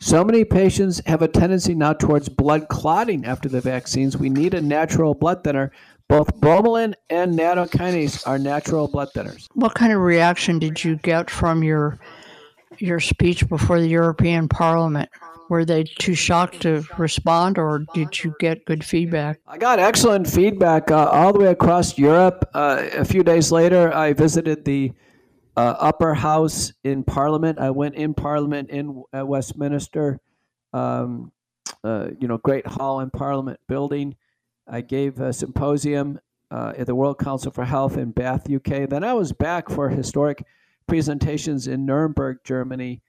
[0.02, 4.16] So many patients have a tendency now towards blood clotting after the vaccines.
[4.16, 5.72] We need a natural blood thinner.
[6.08, 9.48] Both bromelain and nattokinase are natural blood thinners.
[9.54, 12.00] What kind of reaction did you get from your
[12.78, 15.10] your speech before the European Parliament?
[15.50, 19.40] Were they too shocked to respond, or did you get good feedback?
[19.48, 22.50] I got excellent feedback uh, all the way across Europe.
[22.54, 24.94] Uh, a few days later, I visited the
[25.60, 27.60] uh, upper house in Parliament.
[27.60, 30.22] I went in Parliament in uh, Westminster,
[30.72, 31.34] um,
[31.84, 34.16] uh, you know, Great Hall in Parliament building.
[34.66, 36.18] I gave a symposium
[36.50, 38.88] uh, at the World Council for Health in Bath, UK.
[38.88, 40.46] Then I was back for historic
[40.88, 43.02] presentations in Nuremberg, Germany.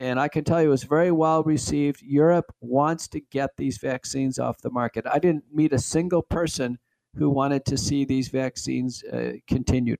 [0.00, 2.00] And I can tell you it was very well received.
[2.00, 5.04] Europe wants to get these vaccines off the market.
[5.06, 6.78] I didn't meet a single person
[7.16, 9.98] who wanted to see these vaccines uh, continued.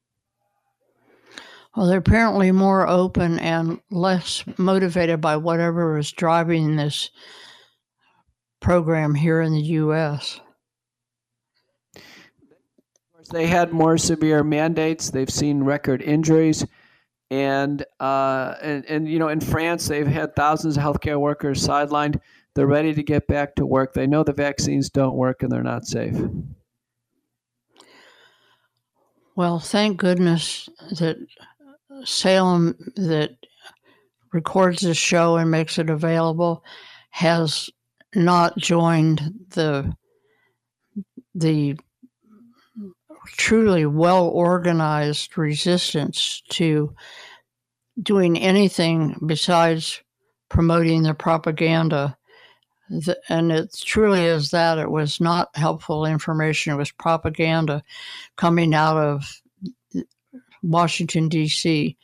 [1.77, 7.11] Well, they're apparently more open and less motivated by whatever is driving this
[8.61, 10.41] program here in the U.S.
[13.31, 15.11] They had more severe mandates.
[15.11, 16.67] They've seen record injuries.
[17.31, 22.21] And, uh, and, and, you know, in France, they've had thousands of healthcare workers sidelined.
[22.57, 23.95] They're ready to get back to work.
[23.95, 26.17] They know the vaccines don't work and they're not safe.
[29.37, 30.69] Well, thank goodness
[30.99, 31.17] that
[32.05, 33.37] Salem that
[34.33, 36.65] records this show and makes it available
[37.11, 37.71] has
[38.15, 39.93] not joined the
[41.35, 41.77] the
[43.27, 46.95] truly well organized resistance to
[48.03, 50.03] doing anything besides
[50.49, 52.17] promoting the propaganda.
[53.29, 57.85] And it truly is that it was not helpful information, it was propaganda
[58.37, 59.41] coming out of
[60.63, 61.97] Washington, D.C.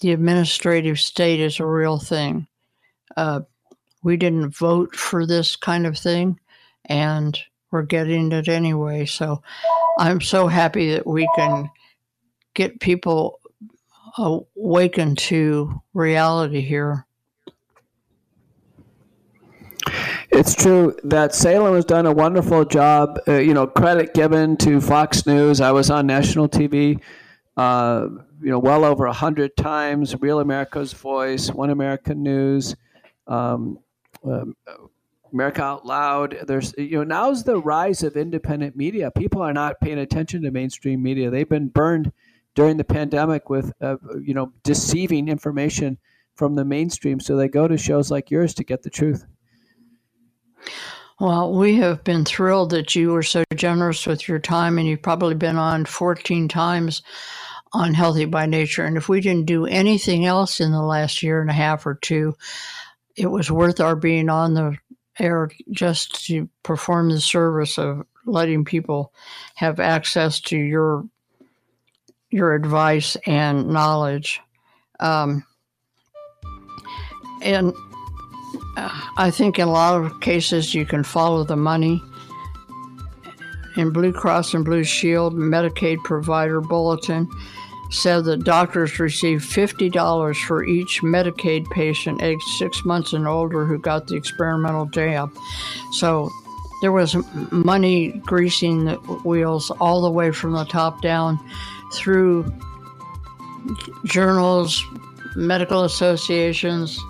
[0.00, 2.46] The administrative state is a real thing.
[3.16, 3.40] Uh,
[4.02, 6.38] we didn't vote for this kind of thing,
[6.84, 7.38] and
[7.70, 9.06] we're getting it anyway.
[9.06, 9.42] So
[9.98, 11.70] I'm so happy that we can
[12.54, 13.40] get people
[14.16, 17.04] awakened to reality here.
[20.30, 23.18] It's true that Salem has done a wonderful job.
[23.26, 25.60] Uh, you know, credit given to Fox News.
[25.60, 27.00] I was on national TV
[27.58, 28.08] uh,
[28.40, 30.14] you know, well over a hundred times.
[30.20, 32.76] Real America's Voice, One American News,
[33.26, 33.80] um,
[34.24, 34.54] um,
[35.32, 36.38] America Out Loud.
[36.46, 39.10] There's, you know, now's the rise of independent media.
[39.10, 41.30] People are not paying attention to mainstream media.
[41.30, 42.12] They've been burned
[42.54, 45.98] during the pandemic with, uh, you know, deceiving information
[46.36, 47.18] from the mainstream.
[47.18, 49.26] So they go to shows like yours to get the truth.
[51.18, 55.02] Well, we have been thrilled that you were so generous with your time, and you've
[55.02, 57.02] probably been on 14 times
[57.72, 58.84] on Healthy by Nature.
[58.84, 61.94] And if we didn't do anything else in the last year and a half or
[61.94, 62.34] two,
[63.16, 64.76] it was worth our being on the
[65.18, 69.12] air just to perform the service of letting people
[69.54, 71.04] have access to your
[72.30, 74.40] your advice and knowledge.
[75.00, 75.44] Um,
[77.42, 77.72] and
[78.76, 82.02] uh, I think in a lot of cases you can follow the money.
[83.76, 87.28] In Blue Cross and Blue Shield Medicaid Provider Bulletin,
[87.90, 93.78] said that doctors received $50 for each Medicaid patient aged six months and older who
[93.78, 95.34] got the experimental jab.
[95.92, 96.30] So
[96.82, 97.16] there was
[97.50, 101.38] money greasing the wheels all the way from the top down
[101.92, 102.52] through
[104.04, 104.84] journals,
[105.34, 107.00] medical associations.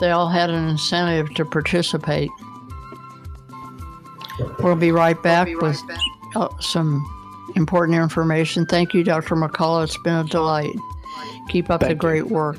[0.00, 2.30] They all had an incentive to participate.
[4.58, 6.00] We'll be right back we'll be right with back.
[6.34, 7.15] Uh, some
[7.54, 8.66] important information.
[8.66, 9.36] Thank you, Dr.
[9.36, 9.84] McCullough.
[9.84, 10.74] It's been a delight.
[11.48, 12.34] Keep up Thank the great you.
[12.34, 12.58] work.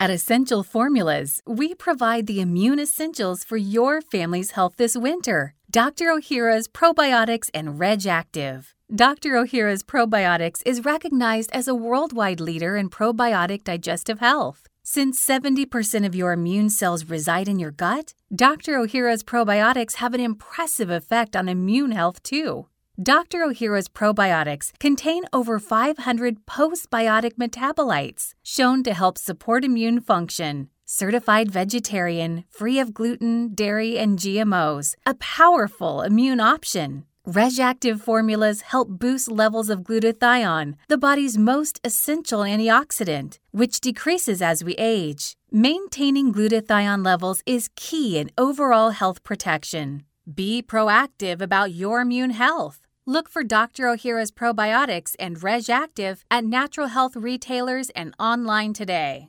[0.00, 5.54] At Essential Formulas, we provide the immune essentials for your family's health this winter.
[5.78, 6.06] Dr.
[6.06, 8.74] Ohhira's Probiotics and Reg Active.
[8.92, 9.34] Dr.
[9.34, 14.66] Ohhira's Probiotics is recognized as a worldwide leader in probiotic digestive health.
[14.82, 18.72] Since 70% of your immune cells reside in your gut, Dr.
[18.72, 22.66] Ohhira's probiotics have an impressive effect on immune health too.
[23.00, 23.42] Dr.
[23.46, 32.44] Ohhira's probiotics contain over 500 postbiotic metabolites shown to help support immune function certified vegetarian,
[32.48, 37.04] free of gluten, dairy, and GMOs, a powerful immune option.
[37.26, 44.64] RegActive formulas help boost levels of glutathione, the body's most essential antioxidant, which decreases as
[44.64, 45.34] we age.
[45.52, 50.04] Maintaining glutathione levels is key in overall health protection.
[50.34, 52.80] Be proactive about your immune health.
[53.04, 53.84] Look for Dr.
[53.84, 59.28] Ohhira's probiotics and RegActive at natural health retailers and online today.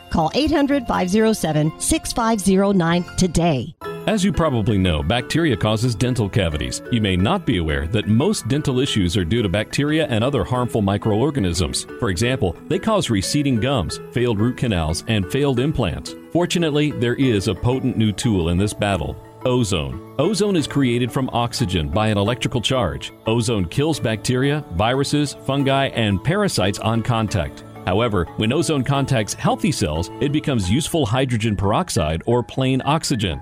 [0.11, 3.75] Call 800 507 6509 today.
[4.07, 6.81] As you probably know, bacteria causes dental cavities.
[6.91, 10.43] You may not be aware that most dental issues are due to bacteria and other
[10.43, 11.83] harmful microorganisms.
[11.99, 16.15] For example, they cause receding gums, failed root canals, and failed implants.
[16.33, 20.15] Fortunately, there is a potent new tool in this battle ozone.
[20.19, 23.11] Ozone is created from oxygen by an electrical charge.
[23.25, 27.63] Ozone kills bacteria, viruses, fungi, and parasites on contact.
[27.85, 33.41] However, when ozone contacts healthy cells, it becomes useful hydrogen peroxide or plain oxygen.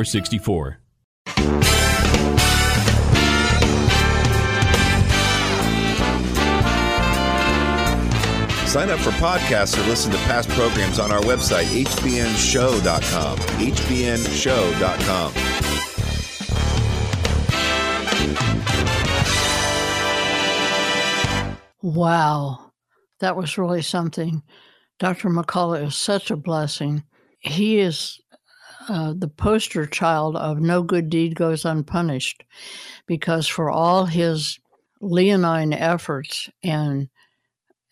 [0.03, 0.77] 464.
[8.67, 13.37] Sign up for podcasts or listen to past programs on our website, hbnshow.com.
[13.37, 15.33] hbnshow.com.
[21.83, 22.71] Wow,
[23.19, 24.41] that was really something.
[24.99, 25.29] Dr.
[25.29, 27.03] McCullough is such a blessing.
[27.39, 28.21] He is
[28.89, 32.43] uh, the poster child of no good deed goes unpunished
[33.05, 34.59] because for all his
[35.01, 37.09] leonine efforts and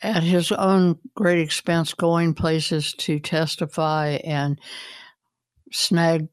[0.01, 4.59] at his own great expense going places to testify and
[5.71, 6.27] snag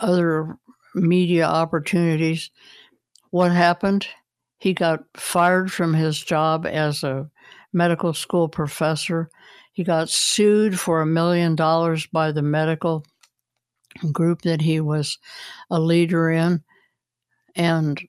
[0.00, 0.56] other
[0.94, 2.50] media opportunities.
[3.30, 4.06] What happened?
[4.58, 7.30] He got fired from his job as a
[7.72, 9.30] medical school professor.
[9.72, 13.04] He got sued for a million dollars by the medical
[14.12, 15.18] group that he was
[15.70, 16.62] a leader in.
[17.56, 18.00] And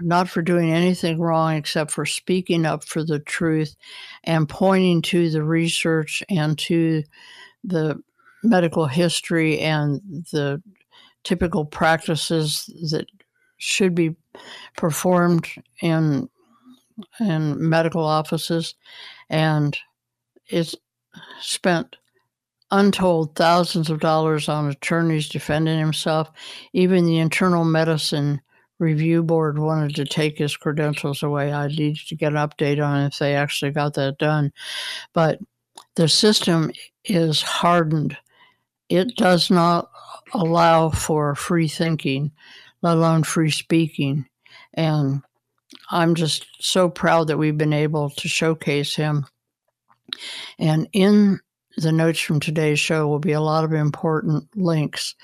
[0.00, 3.76] not for doing anything wrong except for speaking up for the truth
[4.24, 7.02] and pointing to the research and to
[7.64, 8.00] the
[8.42, 10.00] medical history and
[10.32, 10.62] the
[11.24, 13.06] typical practices that
[13.58, 14.16] should be
[14.76, 15.46] performed
[15.82, 16.28] in
[17.18, 18.74] in medical offices
[19.28, 19.76] and
[20.48, 20.76] is
[21.40, 21.96] spent
[22.70, 26.30] untold thousands of dollars on attorneys defending himself
[26.72, 28.40] even the internal medicine
[28.80, 31.52] review board wanted to take his credentials away.
[31.52, 34.52] I need to get an update on if they actually got that done.
[35.12, 35.38] But
[35.94, 36.72] the system
[37.04, 38.16] is hardened.
[38.88, 39.90] It does not
[40.32, 42.32] allow for free thinking,
[42.82, 44.26] let alone free speaking.
[44.74, 45.22] And
[45.90, 49.26] I'm just so proud that we've been able to showcase him.
[50.58, 51.38] And in
[51.76, 55.14] the notes from today's show will be a lot of important links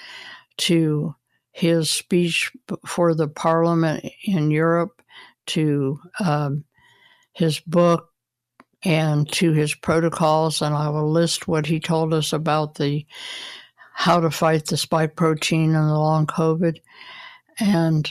[0.58, 1.14] to
[1.52, 2.52] his speech
[2.86, 5.02] for the parliament in Europe,
[5.46, 6.64] to um,
[7.32, 8.10] his book,
[8.82, 10.60] and to his protocols.
[10.62, 13.06] And I will list what he told us about the
[13.92, 16.76] how to fight the spike protein and the long COVID.
[17.58, 18.10] And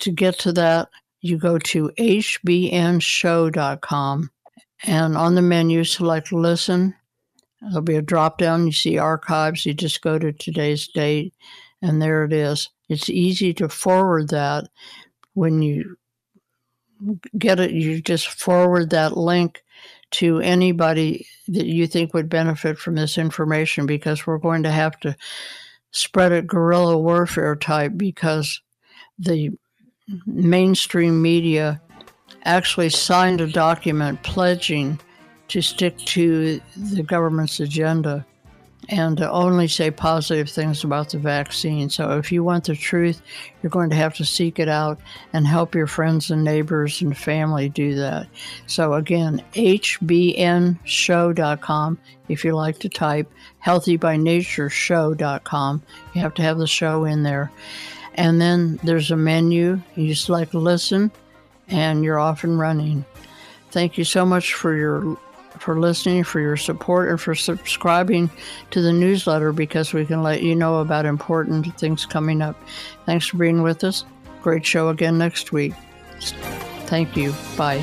[0.00, 0.88] to get to that,
[1.20, 3.00] you go to hbnshow.com
[4.84, 6.94] and on the menu select listen.
[7.62, 8.66] There'll be a drop down.
[8.66, 9.64] You see archives.
[9.64, 11.34] You just go to today's date
[11.80, 12.70] and there it is.
[12.88, 14.68] It's easy to forward that
[15.34, 15.96] when you
[17.36, 19.62] get it, you just forward that link
[20.12, 24.98] to anybody that you think would benefit from this information because we're going to have
[25.00, 25.16] to
[25.90, 28.60] spread it guerrilla warfare type because
[29.18, 29.50] the
[30.26, 31.80] mainstream media
[32.44, 34.98] actually signed a document pledging
[35.52, 38.26] to stick to the government's agenda
[38.88, 41.90] and to only say positive things about the vaccine.
[41.90, 43.22] So if you want the truth,
[43.62, 44.98] you're going to have to seek it out
[45.32, 48.26] and help your friends and neighbors and family do that.
[48.66, 50.78] So again, hbnshow.com
[52.28, 53.30] if you like to type
[53.64, 55.82] healthybynatureshow.com.
[56.14, 57.52] You have to have the show in there.
[58.14, 59.80] And then there's a menu.
[59.96, 61.12] You just select listen
[61.68, 63.04] and you're off and running.
[63.70, 65.16] Thank you so much for your
[65.62, 68.28] for listening, for your support, and for subscribing
[68.72, 72.60] to the newsletter because we can let you know about important things coming up.
[73.06, 74.04] Thanks for being with us.
[74.42, 75.72] Great show again next week.
[76.86, 77.32] Thank you.
[77.56, 77.78] Bye.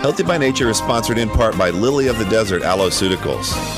[0.00, 3.77] Healthy by Nature is sponsored in part by Lily of the Desert Aloe-Ceuticals.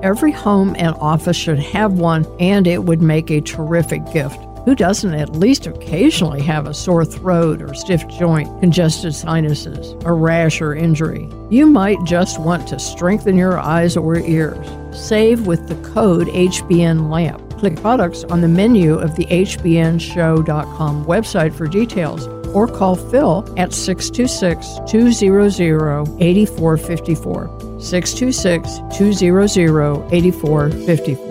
[0.00, 4.38] Every home and office should have one, and it would make a terrific gift.
[4.64, 10.12] Who doesn't at least occasionally have a sore throat or stiff joint, congested sinuses, a
[10.12, 11.28] rash or injury?
[11.50, 14.68] You might just want to strengthen your eyes or ears.
[14.92, 17.58] Save with the code HBNLAMP.
[17.58, 23.72] Click products on the menu of the HBNShow.com website for details or call Phil at
[23.72, 27.67] 626 200 8454.
[27.80, 31.28] 626 200 8454.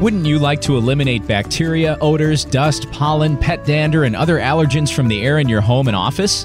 [0.00, 5.08] Wouldn't you like to eliminate bacteria, odors, dust, pollen, pet dander, and other allergens from
[5.08, 6.44] the air in your home and office?